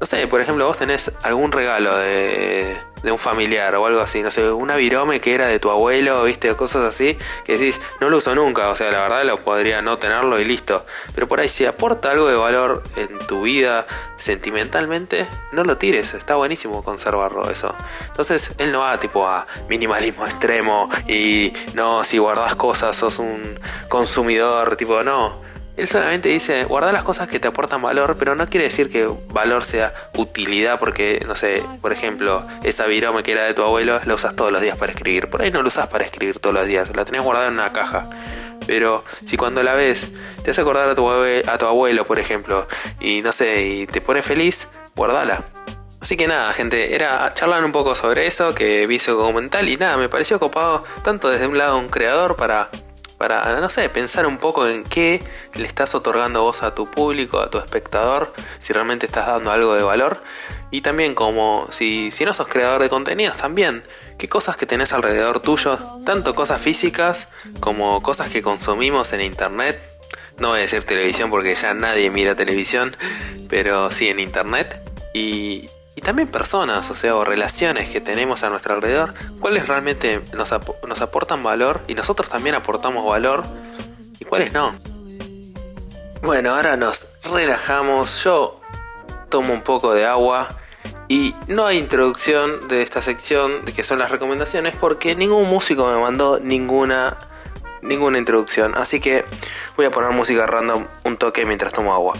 no 0.00 0.06
sé, 0.06 0.26
por 0.26 0.40
ejemplo, 0.40 0.66
vos 0.66 0.78
tenés 0.78 1.12
algún 1.22 1.52
regalo 1.52 1.96
de 1.96 2.76
de 3.06 3.12
un 3.12 3.18
familiar 3.18 3.72
o 3.76 3.86
algo 3.86 4.00
así, 4.00 4.20
no 4.20 4.32
sé, 4.32 4.50
una 4.50 4.74
virome 4.74 5.20
que 5.20 5.32
era 5.32 5.46
de 5.46 5.60
tu 5.60 5.70
abuelo, 5.70 6.24
viste, 6.24 6.52
cosas 6.56 6.82
así, 6.82 7.16
que 7.44 7.52
decís, 7.52 7.80
no 8.00 8.10
lo 8.10 8.16
uso 8.16 8.34
nunca, 8.34 8.68
o 8.68 8.74
sea, 8.74 8.90
la 8.90 9.02
verdad 9.02 9.24
lo 9.24 9.38
podría 9.38 9.80
no 9.80 9.96
tenerlo 9.96 10.40
y 10.40 10.44
listo. 10.44 10.84
Pero 11.14 11.28
por 11.28 11.38
ahí 11.38 11.48
si 11.48 11.64
aporta 11.64 12.10
algo 12.10 12.26
de 12.26 12.34
valor 12.34 12.82
en 12.96 13.16
tu 13.28 13.42
vida 13.42 13.86
sentimentalmente, 14.16 15.28
no 15.52 15.62
lo 15.62 15.76
tires, 15.76 16.14
está 16.14 16.34
buenísimo 16.34 16.82
conservarlo 16.82 17.48
eso. 17.48 17.76
Entonces, 18.08 18.50
él 18.58 18.72
no 18.72 18.80
va 18.80 18.98
tipo 18.98 19.24
a 19.24 19.46
minimalismo 19.68 20.26
extremo 20.26 20.90
y 21.06 21.52
no, 21.74 22.02
si 22.02 22.18
guardas 22.18 22.56
cosas 22.56 22.96
sos 22.96 23.20
un 23.20 23.56
consumidor, 23.88 24.74
tipo, 24.74 25.04
no 25.04 25.46
él 25.76 25.88
solamente 25.88 26.30
dice, 26.30 26.64
guarda 26.64 26.90
las 26.90 27.02
cosas 27.02 27.28
que 27.28 27.38
te 27.38 27.48
aportan 27.48 27.82
valor, 27.82 28.16
pero 28.18 28.34
no 28.34 28.46
quiere 28.46 28.64
decir 28.64 28.88
que 28.88 29.08
valor 29.28 29.64
sea 29.64 29.92
utilidad, 30.16 30.78
porque, 30.78 31.22
no 31.26 31.34
sé, 31.34 31.62
por 31.82 31.92
ejemplo, 31.92 32.46
esa 32.62 32.86
virome 32.86 33.22
que 33.22 33.32
era 33.32 33.44
de 33.44 33.52
tu 33.52 33.62
abuelo, 33.62 34.00
la 34.04 34.14
usas 34.14 34.34
todos 34.34 34.50
los 34.50 34.62
días 34.62 34.78
para 34.78 34.92
escribir. 34.92 35.28
Por 35.28 35.42
ahí 35.42 35.50
no 35.50 35.60
la 35.60 35.68
usas 35.68 35.88
para 35.88 36.04
escribir 36.04 36.38
todos 36.38 36.54
los 36.54 36.66
días, 36.66 36.94
la 36.96 37.04
tenés 37.04 37.22
guardada 37.22 37.48
en 37.48 37.54
una 37.54 37.72
caja. 37.72 38.08
Pero 38.66 39.04
si 39.24 39.36
cuando 39.36 39.62
la 39.62 39.74
ves 39.74 40.08
te 40.42 40.50
hace 40.50 40.60
acordar 40.62 40.88
a 40.88 40.94
tu, 40.94 41.08
a 41.08 41.58
tu 41.58 41.66
abuelo, 41.66 42.04
por 42.06 42.18
ejemplo, 42.18 42.66
y 42.98 43.20
no 43.20 43.32
sé, 43.32 43.62
y 43.66 43.86
te 43.86 44.00
pone 44.00 44.22
feliz, 44.22 44.68
guardala. 44.96 45.42
Así 46.00 46.16
que 46.16 46.26
nada, 46.26 46.52
gente, 46.52 46.94
era 46.94 47.32
charlar 47.34 47.64
un 47.64 47.72
poco 47.72 47.94
sobre 47.94 48.26
eso, 48.26 48.54
que 48.54 48.86
vi 48.86 48.98
su 48.98 49.12
documental 49.12 49.68
y 49.68 49.76
nada, 49.76 49.96
me 49.96 50.08
pareció 50.08 50.38
copado 50.38 50.84
tanto 51.02 51.28
desde 51.30 51.46
un 51.46 51.58
lado 51.58 51.78
un 51.78 51.88
creador 51.88 52.36
para 52.36 52.70
para, 53.18 53.60
no 53.60 53.70
sé, 53.70 53.88
pensar 53.88 54.26
un 54.26 54.38
poco 54.38 54.66
en 54.66 54.84
qué 54.84 55.22
le 55.54 55.66
estás 55.66 55.94
otorgando 55.94 56.42
vos 56.42 56.62
a 56.62 56.74
tu 56.74 56.90
público, 56.90 57.40
a 57.40 57.50
tu 57.50 57.58
espectador, 57.58 58.32
si 58.58 58.72
realmente 58.72 59.06
estás 59.06 59.26
dando 59.26 59.50
algo 59.50 59.74
de 59.74 59.82
valor. 59.82 60.22
Y 60.70 60.82
también 60.82 61.14
como 61.14 61.66
si, 61.70 62.10
si 62.10 62.24
no 62.24 62.34
sos 62.34 62.48
creador 62.48 62.82
de 62.82 62.88
contenidos, 62.88 63.36
también 63.36 63.82
qué 64.18 64.28
cosas 64.28 64.56
que 64.56 64.66
tenés 64.66 64.92
alrededor 64.92 65.40
tuyo, 65.40 65.78
tanto 66.04 66.34
cosas 66.34 66.60
físicas 66.60 67.28
como 67.60 68.02
cosas 68.02 68.28
que 68.28 68.42
consumimos 68.42 69.12
en 69.12 69.22
internet. 69.22 69.80
No 70.38 70.48
voy 70.48 70.58
a 70.58 70.62
decir 70.62 70.84
televisión 70.84 71.30
porque 71.30 71.54
ya 71.54 71.72
nadie 71.72 72.10
mira 72.10 72.34
televisión, 72.34 72.94
pero 73.48 73.90
sí 73.90 74.08
en 74.08 74.18
internet. 74.18 74.80
Y, 75.14 75.70
y 75.96 76.02
también 76.02 76.28
personas, 76.28 76.90
o 76.90 76.94
sea, 76.94 77.16
o 77.16 77.24
relaciones 77.24 77.88
que 77.88 78.02
tenemos 78.02 78.42
a 78.42 78.50
nuestro 78.50 78.74
alrededor, 78.74 79.14
cuáles 79.40 79.66
realmente 79.66 80.20
nos, 80.34 80.54
nos 80.86 81.00
aportan 81.00 81.42
valor 81.42 81.80
y 81.88 81.94
nosotros 81.94 82.28
también 82.28 82.54
aportamos 82.54 83.04
valor 83.04 83.44
y 84.20 84.26
cuáles 84.26 84.52
no. 84.52 84.74
Bueno, 86.22 86.54
ahora 86.54 86.76
nos 86.76 87.08
relajamos, 87.32 88.22
yo 88.22 88.60
tomo 89.30 89.54
un 89.54 89.62
poco 89.62 89.94
de 89.94 90.04
agua 90.04 90.48
y 91.08 91.34
no 91.48 91.66
hay 91.66 91.78
introducción 91.78 92.68
de 92.68 92.82
esta 92.82 93.00
sección 93.00 93.64
de 93.64 93.72
que 93.72 93.82
son 93.82 93.98
las 93.98 94.10
recomendaciones 94.10 94.76
porque 94.76 95.14
ningún 95.14 95.48
músico 95.48 95.86
me 95.90 95.98
mandó 95.98 96.38
ninguna 96.38 97.16
ninguna 97.80 98.18
introducción, 98.18 98.74
así 98.76 99.00
que 99.00 99.24
voy 99.76 99.86
a 99.86 99.90
poner 99.90 100.10
música 100.10 100.46
random 100.46 100.84
un 101.04 101.16
toque 101.16 101.46
mientras 101.46 101.72
tomo 101.72 101.94
agua. 101.94 102.14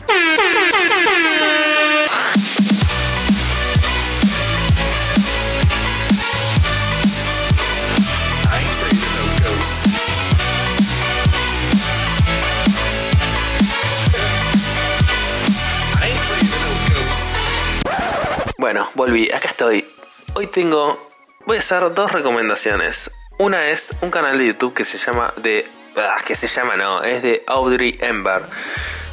Bueno, 18.67 18.89
volví, 18.95 19.31
acá 19.31 19.51
estoy. 19.51 19.87
Hoy 20.35 20.49
tengo. 20.49 20.99
Voy 21.45 21.57
a 21.57 21.61
hacer 21.61 21.95
dos 21.95 22.11
recomendaciones. 22.11 23.13
Una 23.39 23.69
es 23.69 23.95
un 24.01 24.11
canal 24.11 24.39
de 24.39 24.49
YouTube 24.49 24.75
que 24.75 24.85
se 24.85 24.99
llama. 24.99 25.33
de. 25.37 25.69
Ah, 25.97 26.17
que 26.27 26.35
se 26.35 26.49
llama, 26.49 26.77
no, 26.77 27.05
es 27.05 27.23
de 27.23 27.45
Audrey 27.47 27.97
Ember. 28.01 28.43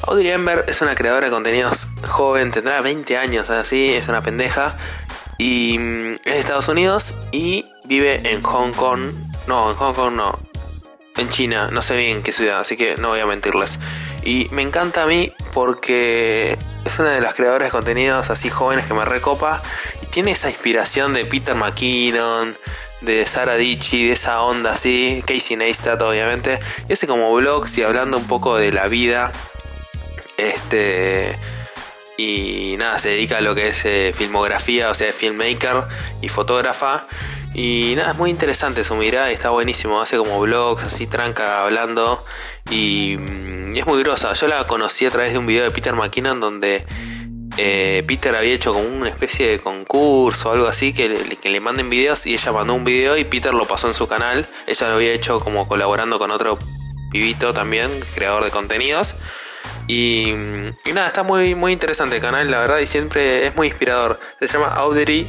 Audrey 0.08 0.32
Ember 0.32 0.66
es 0.68 0.82
una 0.82 0.96
creadora 0.96 1.28
de 1.28 1.32
contenidos 1.32 1.88
joven, 2.08 2.50
tendrá 2.50 2.82
20 2.82 3.16
años, 3.16 3.52
así, 3.52 3.94
es 3.94 4.08
una 4.08 4.24
pendeja. 4.24 4.76
Y 5.38 5.78
mm, 5.78 6.14
es 6.26 6.34
de 6.34 6.40
Estados 6.40 6.68
Unidos 6.68 7.14
y 7.32 7.64
vive 7.86 8.28
en 8.32 8.42
Hong 8.42 8.74
Kong. 8.74 9.14
No, 9.46 9.70
en 9.70 9.76
Hong 9.76 9.94
Kong 9.94 10.16
no. 10.16 10.40
En 11.16 11.30
China, 11.30 11.70
no 11.72 11.84
sé 11.84 11.96
bien 11.96 12.24
qué 12.24 12.34
ciudad, 12.34 12.60
así 12.60 12.76
que 12.76 12.96
no 12.98 13.10
voy 13.10 13.20
a 13.20 13.28
mentirles. 13.28 13.78
Y 14.24 14.48
me 14.50 14.64
encanta 14.64 15.04
a 15.04 15.06
mí 15.06 15.32
porque 15.54 16.58
es 16.86 17.00
una 17.00 17.12
de 17.12 17.22
las 17.22 17.34
creadoras 17.34 17.68
de 17.68 17.72
contenidos 17.72 18.30
así 18.30 18.50
jóvenes 18.50 18.86
que 18.86 18.94
me 18.94 19.06
recopa 19.06 19.62
y 20.02 20.06
tiene 20.08 20.32
esa 20.32 20.50
inspiración 20.50 21.14
de 21.14 21.26
Peter 21.26 21.56
McKinnon, 21.56 22.56
de 23.02 23.26
Sara 23.26 23.56
Dichi, 23.56 24.08
de 24.08 24.14
esa 24.14 24.42
onda 24.42 24.72
así, 24.72 25.24
Casey 25.26 25.58
Neistat 25.58 26.02
obviamente, 26.02 26.60
y 26.88 26.94
hace 26.94 27.08
como 27.08 27.34
vlogs 27.34 27.78
y 27.78 27.84
hablando 27.84 28.18
un 28.18 28.28
poco 28.28 28.58
de 28.58 28.72
la 28.72 28.88
vida. 28.88 29.32
Este 30.38 31.38
y 32.18 32.76
nada, 32.78 33.00
se 33.00 33.10
dedica 33.10 33.38
a 33.38 33.42
lo 33.42 33.56
que 33.56 33.70
es 33.70 33.86
eh, 33.86 34.14
filmografía, 34.16 34.90
o 34.90 34.94
sea, 34.94 35.12
filmmaker 35.12 35.86
y 36.22 36.30
fotógrafa. 36.30 37.08
Y 37.54 37.94
nada, 37.96 38.12
es 38.12 38.18
muy 38.18 38.30
interesante 38.30 38.84
su 38.84 38.96
mirada, 38.96 39.30
está 39.30 39.50
buenísimo, 39.50 40.02
hace 40.02 40.18
como 40.18 40.40
vlogs 40.40 40.84
así 40.84 41.06
tranca 41.06 41.64
hablando 41.64 42.24
y, 42.70 43.16
mm, 43.18 43.76
es 43.78 43.86
muy 43.86 44.02
grosa. 44.04 44.34
Yo 44.34 44.48
la 44.48 44.66
conocí 44.66 45.06
a 45.06 45.12
través 45.12 45.34
de 45.34 45.40
un 45.40 45.46
video 45.46 45.64
de 45.64 45.72
Peter 45.72 45.94
McKinnon 45.94 46.40
donde 46.40 46.86
eh, 47.58 48.04
Peter 48.08 48.36
había 48.36 48.54
hecho 48.54 48.74
como 48.74 48.88
una 48.88 49.10
especie 49.10 49.48
de 49.50 49.60
concurso 49.60 50.50
o 50.50 50.54
algo 50.54 50.68
así 50.68 50.94
que 50.94 51.10
le, 51.10 51.36
que 51.36 51.50
le 51.50 51.60
manden 51.60 51.90
videos 51.90 52.26
y 52.26 52.34
ella 52.34 52.52
mandó 52.52 52.74
un 52.74 52.84
video 52.84 53.16
y 53.18 53.24
Peter 53.24 53.54
lo 53.54 53.66
pasó 53.66 53.88
en 53.88 53.94
su 53.94 54.08
canal. 54.08 54.48
Ella 54.66 54.88
lo 54.90 54.96
había 54.96 55.14
hecho 55.14 55.40
como 55.40 55.68
colaborando 55.68 56.18
con 56.18 56.32
otro 56.32 56.58
pibito 57.12 57.54
también, 57.54 57.90
creador 58.16 58.44
de 58.44 58.50
contenidos. 58.50 59.16
Y, 59.88 60.34
nada, 60.94 61.08
está 61.08 61.24
muy, 61.24 61.56
muy 61.56 61.72
interesante 61.72 62.16
el 62.18 62.22
canal, 62.22 62.50
la 62.50 62.60
verdad, 62.60 62.80
y 62.80 62.88
siempre 62.88 63.46
es 63.48 63.56
muy 63.56 63.68
inspirador. 63.68 64.20
Se 64.40 64.48
llama 64.48 64.68
Audrey, 64.68 65.28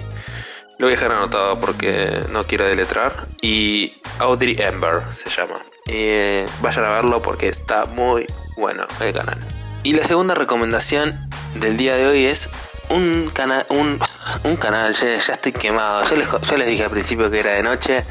lo 0.79 0.87
voy 0.87 0.95
a 0.95 0.97
dejar 0.97 1.13
anotado 1.13 1.61
porque 1.61 2.21
no 2.31 2.45
quiero 2.45 2.65
deletrar. 2.67 3.27
Y 3.41 4.01
Audrey 4.19 4.57
Ember 4.59 5.03
se 5.15 5.31
llama. 5.31 5.57
Eh, 5.87 6.47
vayan 6.61 6.85
a 6.85 6.91
verlo 6.91 7.23
porque 7.23 7.47
está 7.47 7.87
muy 7.87 8.27
bueno 8.57 8.87
el 9.01 9.13
canal. 9.13 9.39
Y 9.83 9.93
la 9.93 10.05
segunda 10.05 10.35
recomendación 10.35 11.29
del 11.57 11.77
día 11.77 11.95
de 11.97 12.07
hoy 12.07 12.25
es 12.25 12.49
un, 12.89 13.31
canal 13.33 13.67
un, 13.69 14.57
canal, 14.57 14.95
ya, 14.95 15.15
estoy 15.15 15.53
quemado. 15.53 16.05
Yo 16.05 16.17
les, 16.17 16.29
yo 16.31 16.57
les 16.57 16.69
dije 16.69 16.85
al 16.85 16.91
principio 16.91 17.31
que 17.31 17.41
era 17.41 17.53
de 17.53 17.63
noche, 17.63 18.05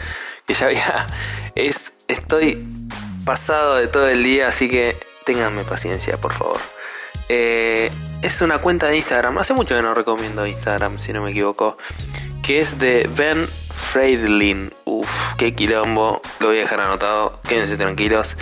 que 0.45 0.53
ya 0.53 0.65
había... 0.67 1.07
Es, 1.55 1.93
estoy 2.07 2.65
pasado 3.25 3.75
de 3.75 3.87
todo 3.87 4.07
el 4.07 4.23
día, 4.23 4.47
así 4.47 4.67
que 4.67 4.97
ténganme 5.23 5.63
paciencia, 5.63 6.17
por 6.17 6.33
favor. 6.33 6.59
Eh, 7.29 7.91
es 8.23 8.41
una 8.41 8.57
cuenta 8.57 8.87
de 8.87 8.97
Instagram, 8.97 9.37
hace 9.37 9.53
mucho 9.53 9.75
que 9.75 9.83
no 9.83 9.93
recomiendo 9.93 10.47
Instagram, 10.47 10.99
si 10.99 11.13
no 11.13 11.21
me 11.21 11.29
equivoco, 11.29 11.77
que 12.43 12.59
es 12.59 12.77
de 12.77 13.09
Ben 13.15 13.47
Freidlin. 13.47 14.69
Uf, 14.83 15.35
qué 15.37 15.55
quilombo, 15.55 16.21
lo 16.39 16.47
voy 16.47 16.57
a 16.57 16.59
dejar 16.59 16.81
anotado, 16.81 17.41
quédense 17.47 17.77
tranquilos. 17.77 18.35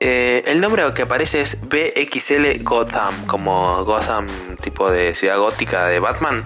Eh, 0.00 0.42
el 0.46 0.62
nombre 0.62 0.82
que 0.94 1.02
aparece 1.02 1.42
es 1.42 1.58
BXL 1.60 2.62
Gotham, 2.62 3.26
como 3.26 3.84
Gotham 3.84 4.26
tipo 4.62 4.90
de 4.90 5.14
ciudad 5.14 5.38
gótica 5.38 5.86
de 5.86 6.00
Batman. 6.00 6.42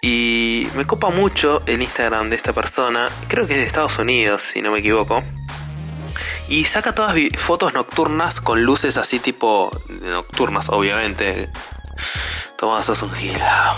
Y 0.00 0.66
me 0.74 0.86
copa 0.86 1.10
mucho 1.10 1.62
el 1.66 1.82
Instagram 1.82 2.30
de 2.30 2.36
esta 2.36 2.54
persona, 2.54 3.08
creo 3.28 3.46
que 3.46 3.52
es 3.52 3.60
de 3.60 3.66
Estados 3.66 3.98
Unidos, 3.98 4.42
si 4.42 4.62
no 4.62 4.72
me 4.72 4.78
equivoco. 4.78 5.22
Y 6.48 6.64
saca 6.64 6.94
todas 6.94 7.14
fotos 7.36 7.74
nocturnas 7.74 8.40
con 8.40 8.62
luces 8.64 8.96
así 8.96 9.18
tipo 9.18 9.70
nocturnas, 10.02 10.70
obviamente. 10.70 11.50
Tomás, 12.62 12.86
sos 12.86 13.02
un 13.02 13.10
gila. 13.10 13.74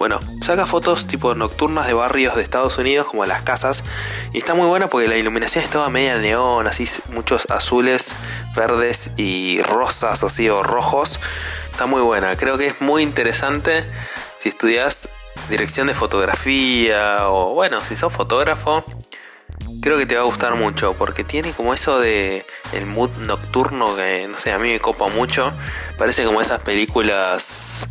Bueno, 0.00 0.18
saca 0.42 0.66
fotos 0.66 1.06
tipo 1.06 1.36
nocturnas 1.36 1.86
de 1.86 1.92
barrios 1.92 2.34
de 2.34 2.42
Estados 2.42 2.76
Unidos, 2.76 3.06
como 3.06 3.24
las 3.24 3.42
casas. 3.42 3.84
Y 4.32 4.38
está 4.38 4.52
muy 4.52 4.66
buena 4.66 4.88
porque 4.88 5.06
la 5.06 5.16
iluminación 5.16 5.62
es 5.62 5.70
toda 5.70 5.90
media 5.90 6.18
neón, 6.18 6.66
así 6.66 6.88
muchos 7.12 7.48
azules, 7.52 8.16
verdes 8.56 9.12
y 9.16 9.62
rosas, 9.62 10.24
así 10.24 10.48
o 10.48 10.64
rojos. 10.64 11.20
Está 11.70 11.86
muy 11.86 12.02
buena. 12.02 12.36
Creo 12.36 12.58
que 12.58 12.66
es 12.66 12.80
muy 12.80 13.04
interesante 13.04 13.84
si 14.38 14.48
estudias 14.48 15.08
dirección 15.48 15.86
de 15.86 15.94
fotografía 15.94 17.28
o 17.28 17.54
bueno, 17.54 17.78
si 17.84 17.94
sos 17.94 18.12
fotógrafo. 18.12 18.82
Creo 19.82 19.98
que 19.98 20.06
te 20.06 20.16
va 20.16 20.22
a 20.22 20.24
gustar 20.24 20.56
mucho 20.56 20.94
porque 20.94 21.22
tiene 21.22 21.52
como 21.52 21.74
eso 21.74 22.00
de 22.00 22.44
el 22.72 22.86
mood 22.86 23.18
nocturno 23.18 23.94
que 23.94 24.26
no 24.28 24.36
sé, 24.36 24.50
a 24.50 24.58
mí 24.58 24.72
me 24.72 24.80
copa 24.80 25.06
mucho. 25.10 25.52
Parece 25.96 26.24
como 26.24 26.40
esas 26.40 26.60
películas 26.62 27.88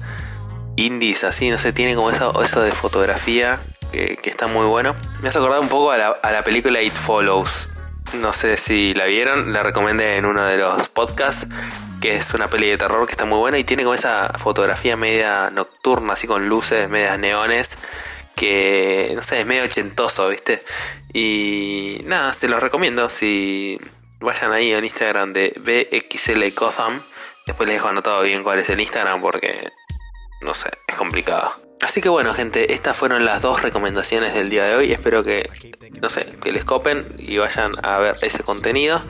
indies 0.75 1.23
así, 1.23 1.49
no 1.49 1.57
sé, 1.57 1.73
tiene 1.73 1.95
como 1.95 2.11
eso, 2.11 2.41
eso 2.43 2.61
de 2.61 2.71
fotografía 2.71 3.59
que, 3.91 4.29
está 4.29 4.47
muy 4.47 4.65
bueno. 4.65 4.95
Me 5.21 5.29
has 5.29 5.35
acordado 5.35 5.61
un 5.61 5.69
poco 5.69 5.91
a 5.91 5.97
la, 5.97 6.41
película 6.43 6.81
It 6.81 6.93
Follows. 6.93 7.69
No 8.13 8.33
sé 8.33 8.57
si 8.57 8.93
la 8.93 9.05
vieron, 9.05 9.53
la 9.53 9.63
recomendé 9.63 10.17
en 10.17 10.25
uno 10.25 10.45
de 10.45 10.57
los 10.57 10.89
podcasts, 10.89 11.47
que 12.01 12.15
es 12.15 12.33
una 12.33 12.47
peli 12.47 12.69
de 12.69 12.77
terror 12.77 13.05
que 13.07 13.13
está 13.13 13.25
muy 13.25 13.39
buena 13.39 13.57
y 13.57 13.63
tiene 13.63 13.83
como 13.83 13.95
esa 13.95 14.31
fotografía 14.37 14.95
media 14.95 15.49
nocturna, 15.49 16.13
así 16.13 16.27
con 16.27 16.47
luces, 16.47 16.89
medias 16.89 17.17
neones, 17.19 17.77
que 18.35 19.11
no 19.15 19.21
sé, 19.21 19.41
es 19.41 19.45
medio 19.45 19.63
ochentoso, 19.63 20.29
¿viste? 20.29 20.61
Y 21.13 22.01
nada, 22.05 22.33
se 22.33 22.47
los 22.47 22.61
recomiendo 22.61 23.09
si 23.09 23.79
vayan 24.19 24.51
ahí 24.51 24.73
al 24.73 24.83
Instagram 24.83 25.33
de 25.33 25.53
BXL 25.57 26.43
Gotham. 26.55 27.01
Después 27.45 27.67
les 27.67 27.77
dejo 27.77 27.87
anotado 27.87 28.21
bien 28.23 28.43
cuál 28.43 28.59
es 28.59 28.69
el 28.69 28.79
Instagram 28.81 29.21
porque 29.21 29.69
no 30.41 30.53
sé, 30.53 30.69
es 30.87 30.95
complicado. 30.95 31.51
Así 31.81 32.01
que 32.01 32.09
bueno, 32.09 32.33
gente, 32.33 32.73
estas 32.73 32.97
fueron 32.97 33.25
las 33.25 33.41
dos 33.41 33.61
recomendaciones 33.61 34.33
del 34.33 34.49
día 34.49 34.65
de 34.65 34.75
hoy. 34.75 34.91
Espero 34.91 35.23
que, 35.23 35.47
no 36.01 36.09
sé, 36.09 36.25
que 36.41 36.51
les 36.51 36.65
copen 36.65 37.05
y 37.17 37.37
vayan 37.37 37.73
a 37.83 37.99
ver 37.99 38.17
ese 38.21 38.43
contenido. 38.43 39.01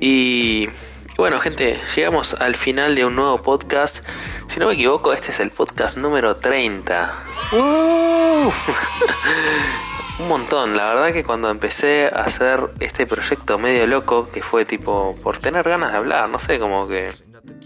Y, 0.00 0.68
bueno, 1.16 1.40
gente, 1.40 1.80
llegamos 1.96 2.34
al 2.34 2.54
final 2.54 2.94
de 2.94 3.06
un 3.06 3.16
nuevo 3.16 3.42
podcast. 3.42 4.06
Si 4.46 4.60
no 4.60 4.68
me 4.68 4.74
equivoco, 4.74 5.12
este 5.12 5.32
es 5.32 5.40
el 5.40 5.50
podcast 5.50 5.96
número 5.96 6.36
30. 6.36 7.12
un 10.18 10.28
montón, 10.28 10.76
la 10.76 10.94
verdad 10.94 11.12
que 11.12 11.24
cuando 11.24 11.50
empecé 11.50 12.06
a 12.06 12.20
hacer 12.20 12.60
este 12.80 13.06
proyecto 13.06 13.58
medio 13.58 13.86
loco, 13.86 14.28
que 14.30 14.42
fue 14.42 14.64
tipo 14.64 15.16
por 15.22 15.38
tener 15.38 15.68
ganas 15.68 15.92
de 15.92 15.98
hablar, 15.98 16.28
no 16.28 16.38
sé, 16.38 16.58
como 16.58 16.86
que 16.86 17.10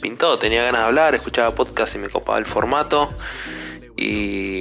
pintó, 0.00 0.38
tenía 0.38 0.62
ganas 0.62 0.80
de 0.82 0.86
hablar, 0.86 1.14
escuchaba 1.14 1.54
podcast 1.54 1.94
y 1.94 1.98
me 1.98 2.08
copaba 2.08 2.38
el 2.38 2.46
formato. 2.46 3.12
Y, 3.96 4.60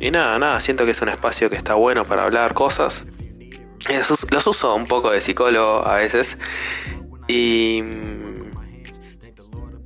y 0.00 0.10
nada, 0.10 0.38
nada, 0.38 0.60
siento 0.60 0.84
que 0.84 0.90
es 0.90 1.00
un 1.02 1.08
espacio 1.08 1.50
que 1.50 1.56
está 1.56 1.74
bueno 1.74 2.04
para 2.04 2.22
hablar 2.24 2.54
cosas. 2.54 3.04
Los 4.30 4.46
uso 4.46 4.74
un 4.74 4.86
poco 4.86 5.10
de 5.10 5.20
psicólogo 5.20 5.86
a 5.86 5.96
veces. 5.96 6.38
Y 7.28 7.82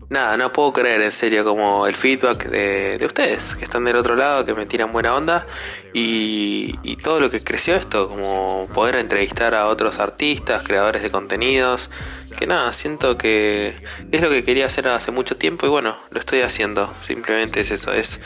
nada, 0.09 0.37
no 0.37 0.53
puedo 0.53 0.73
creer 0.73 1.01
en 1.03 1.13
serio 1.13 1.45
como 1.45 1.87
el 1.87 1.95
feedback 1.95 2.47
de, 2.49 3.01
ustedes 3.05 3.55
que 3.55 3.65
están 3.65 3.85
del 3.85 3.97
otro 3.97 4.17
lado, 4.17 4.45
que 4.45 4.55
me 4.55 4.67
tiran 4.67 4.93
buena 4.93 5.15
onda 5.15 5.47
y, 5.93 6.79
y, 6.83 6.97
todo 6.97 7.21
lo 7.21 7.31
que 7.31 7.43
creció 7.43 7.75
esto, 7.75 8.09
como 8.09 8.69
poder 8.73 8.97
entrevistar 8.97 9.55
a 9.55 9.67
otros 9.67 9.99
artistas, 9.99 10.63
creadores 10.63 11.03
de 11.03 11.11
contenidos, 11.11 11.91
que 12.39 12.47
nada, 12.47 12.73
siento 12.73 13.19
que 13.19 13.75
es 14.13 14.21
lo 14.21 14.31
que 14.31 14.45
quería 14.45 14.67
hacer 14.67 14.89
hace 14.89 15.11
mucho 15.11 15.37
tiempo 15.37 15.67
y 15.67 15.69
bueno, 15.69 15.97
lo 16.11 16.21
estoy 16.21 16.43
haciendo, 16.43 16.93
simplemente 17.03 17.61
es 17.61 17.71
eso, 17.71 17.93
es 17.93 18.21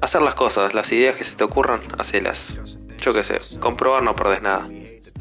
hacer 0.00 0.22
las 0.22 0.34
cosas, 0.34 0.74
las 0.74 0.90
ideas 0.92 1.16
que 1.16 1.24
se 1.24 1.36
te 1.36 1.44
ocurran, 1.44 1.80
hacelas, 1.98 2.60
yo 2.98 3.12
qué 3.12 3.24
sé, 3.24 3.38
comprobar 3.60 4.02
no 4.02 4.16
perdés 4.16 4.42
nada. 4.42 4.66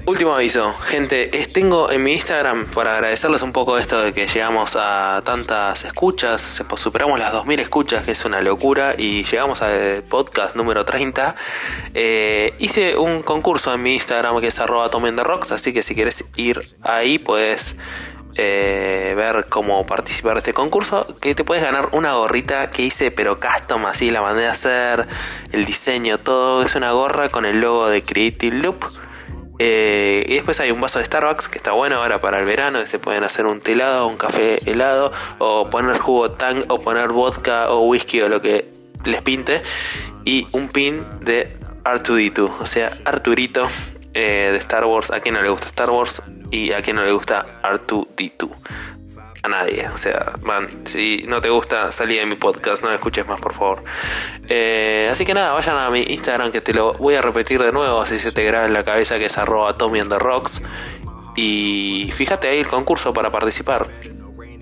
Último 0.06 0.36
aviso, 0.36 0.74
gente, 0.74 1.28
tengo 1.54 1.90
en 1.90 2.04
mi 2.04 2.12
Instagram 2.12 2.66
para 2.66 2.96
agradecerles 2.96 3.42
un 3.42 3.54
poco 3.54 3.78
esto 3.78 4.02
de 4.02 4.12
que 4.12 4.28
llegamos 4.28 4.76
a 4.76 5.22
tantas 5.24 5.86
escuchas, 5.86 6.62
superamos 6.76 7.20
las 7.20 7.32
2000 7.32 7.60
escuchas, 7.62 8.04
que 8.04 8.12
es 8.12 8.26
una 8.26 8.42
locura, 8.42 8.96
y 8.98 9.24
llegamos 9.24 9.62
al 9.62 10.04
podcast 10.04 10.58
número 10.58 10.84
30. 10.84 11.36
Eh, 11.94 12.54
hice 12.60 12.98
un 12.98 13.22
concurso 13.24 13.74
en 13.74 13.82
mi 13.82 13.94
Instagram 13.94 14.42
que 14.42 14.48
es 14.48 14.60
arroba 14.60 14.90
rocks, 15.24 15.54
así 15.54 15.72
que 15.72 15.82
si 15.84 15.96
quieres 15.96 16.26
ir 16.36 16.60
ahí 16.82 17.18
puedes 17.18 17.78
eh, 18.36 19.14
ver 19.16 19.46
cómo 19.48 19.86
participar 19.86 20.34
de 20.34 20.40
este 20.40 20.54
concurso, 20.54 21.16
que 21.22 21.34
te 21.34 21.46
puedes 21.46 21.64
ganar 21.64 21.88
una 21.94 22.16
gorrita 22.16 22.72
que 22.72 22.82
hice 22.82 23.10
pero 23.12 23.40
custom, 23.40 23.86
así 23.86 24.12
la 24.12 24.22
mandé 24.22 24.48
a 24.48 24.52
hacer, 24.52 25.08
el 25.54 25.64
diseño, 25.64 26.18
todo, 26.18 26.62
es 26.62 26.76
una 26.76 26.92
gorra 26.92 27.30
con 27.30 27.46
el 27.46 27.62
logo 27.62 27.88
de 27.88 28.04
Creative 28.04 28.58
Loop 28.58 28.84
eh, 29.66 30.26
y 30.28 30.34
después 30.34 30.60
hay 30.60 30.72
un 30.72 30.82
vaso 30.82 31.00
de 31.00 31.06
Starbucks 31.06 31.48
que 31.48 31.58
está 31.58 31.72
bueno 31.72 31.96
ahora 31.96 32.20
para 32.20 32.38
el 32.38 32.44
verano, 32.44 32.82
que 32.82 32.86
se 32.86 33.00
pueden 33.00 33.24
hacer 33.24 33.46
un 33.46 33.62
telado, 33.62 34.08
un 34.08 34.18
café 34.18 34.60
helado, 34.70 35.14
o 35.38 35.70
poner 35.70 35.98
jugo 36.00 36.32
tang, 36.32 36.66
o 36.68 36.82
poner 36.82 37.14
vodka 37.14 37.72
o 37.72 37.88
whisky 37.88 38.20
o 38.20 38.28
lo 38.28 38.42
que 38.42 38.68
les 39.06 39.22
pinte. 39.22 39.62
Y 40.26 40.50
un 40.52 40.68
pin 40.68 41.06
de 41.22 41.56
R2D2, 41.86 42.52
o 42.60 42.66
sea, 42.66 42.92
Arturito 43.06 43.66
eh, 44.14 44.50
de 44.52 44.58
Star 44.58 44.84
Wars. 44.84 45.12
A 45.12 45.22
quien 45.22 45.36
no 45.36 45.42
le 45.42 45.48
gusta 45.48 45.68
Star 45.68 45.90
Wars 45.90 46.22
y 46.52 46.74
a 46.74 46.82
quien 46.82 46.98
no 46.98 47.06
le 47.06 47.14
gusta 47.14 47.46
R2D2 47.64 48.50
a 49.44 49.50
nadie. 49.50 49.88
O 49.94 49.98
sea, 49.98 50.34
man, 50.42 50.68
si 50.86 51.26
no 51.28 51.42
te 51.42 51.50
gusta, 51.50 51.92
salí 51.92 52.16
de 52.16 52.26
mi 52.26 52.36
podcast, 52.36 52.82
no 52.82 52.90
me 52.90 52.96
escuches 52.96 53.28
más, 53.28 53.40
por 53.42 53.54
favor. 53.54 53.84
Eh, 54.48 55.10
así 55.12 55.26
que 55.26 55.34
nada, 55.34 55.52
vayan 55.52 55.78
a 55.78 55.90
mi 55.90 56.02
Instagram 56.02 56.52
que 56.52 56.62
te 56.62 56.74
lo 56.74 56.94
voy 56.94 57.16
a 57.16 57.22
repetir 57.22 57.62
de 57.62 57.72
nuevo, 57.72 58.02
así 58.02 58.20
se 58.20 58.32
te 58.32 58.44
graba 58.44 58.66
en 58.66 58.74
la 58.74 58.84
cabeza 58.84 59.20
que 59.20 59.26
es 59.26 59.38
arroba 59.38 59.74
Tommy 59.74 60.02
the 60.04 60.18
Rocks. 60.18 60.62
Y 61.36 62.10
fíjate 62.14 62.48
ahí 62.48 62.60
el 62.60 62.68
concurso 62.68 63.14
para 63.14 63.32
participar. 63.32 63.88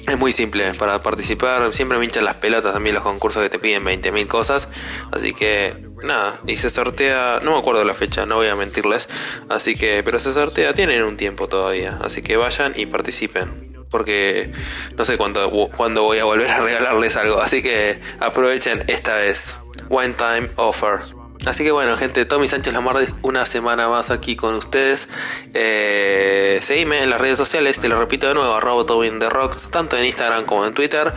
Es 0.08 0.18
muy 0.18 0.32
simple, 0.32 0.74
para 0.74 1.04
participar 1.04 1.72
siempre 1.74 2.00
me 2.00 2.06
hinchan 2.06 2.26
las 2.26 2.36
pelotas 2.38 2.74
también 2.74 2.96
los 2.96 3.04
concursos 3.04 3.44
que 3.44 3.52
te 3.52 3.60
piden 3.60 3.86
20.000 3.86 4.28
cosas. 4.28 4.68
Así 5.12 5.36
que 5.36 5.76
nada, 6.04 6.40
y 6.48 6.58
se 6.58 6.72
sortea, 6.72 7.40
no 7.44 7.52
me 7.52 7.60
acuerdo 7.60 7.84
la 7.84 7.94
fecha, 7.94 8.26
no 8.26 8.38
voy 8.38 8.48
a 8.48 8.56
mentirles. 8.56 9.08
Así 9.48 9.76
que, 9.76 10.02
pero 10.04 10.20
se 10.20 10.34
sortea, 10.34 10.74
tienen 10.74 11.04
un 11.04 11.18
tiempo 11.18 11.48
todavía. 11.48 12.00
Así 12.02 12.24
que 12.24 12.36
vayan 12.36 12.74
y 12.76 12.88
participen 12.88 13.71
porque 13.92 14.52
no 14.98 15.06
sé 15.06 15.18
cuándo, 15.18 15.70
cuándo 15.76 16.04
voy 16.04 16.20
a 16.20 16.24
volver 16.24 16.50
a 16.50 16.62
regalarles 16.62 17.18
algo. 17.18 17.40
Así 17.40 17.62
que 17.62 18.00
aprovechen 18.20 18.84
esta 18.88 19.16
vez. 19.16 19.60
One 19.90 20.14
time 20.14 20.50
offer. 20.56 21.00
Así 21.46 21.64
que 21.64 21.72
bueno, 21.72 21.98
gente, 21.98 22.26
Tommy 22.26 22.48
Sánchez 22.48 22.74
Lamar, 22.74 23.08
una 23.24 23.48
semana 23.48 23.90
más 23.90 24.12
aquí 24.12 24.36
con 24.36 24.54
ustedes. 24.56 25.10
Eh, 25.54 26.60
seguime 26.62 27.04
en 27.04 27.10
las 27.10 27.20
redes 27.20 27.38
sociales, 27.38 27.80
te 27.80 27.90
lo 27.90 28.00
repito 28.00 28.28
de 28.28 28.36
nuevo, 28.36 28.54
arroba 28.54 28.86
Tommy 28.86 29.10
the 29.10 29.28
tanto 29.72 29.98
en 29.98 30.06
Instagram 30.06 30.46
como 30.46 30.68
en 30.68 30.76
Twitter. 30.76 31.12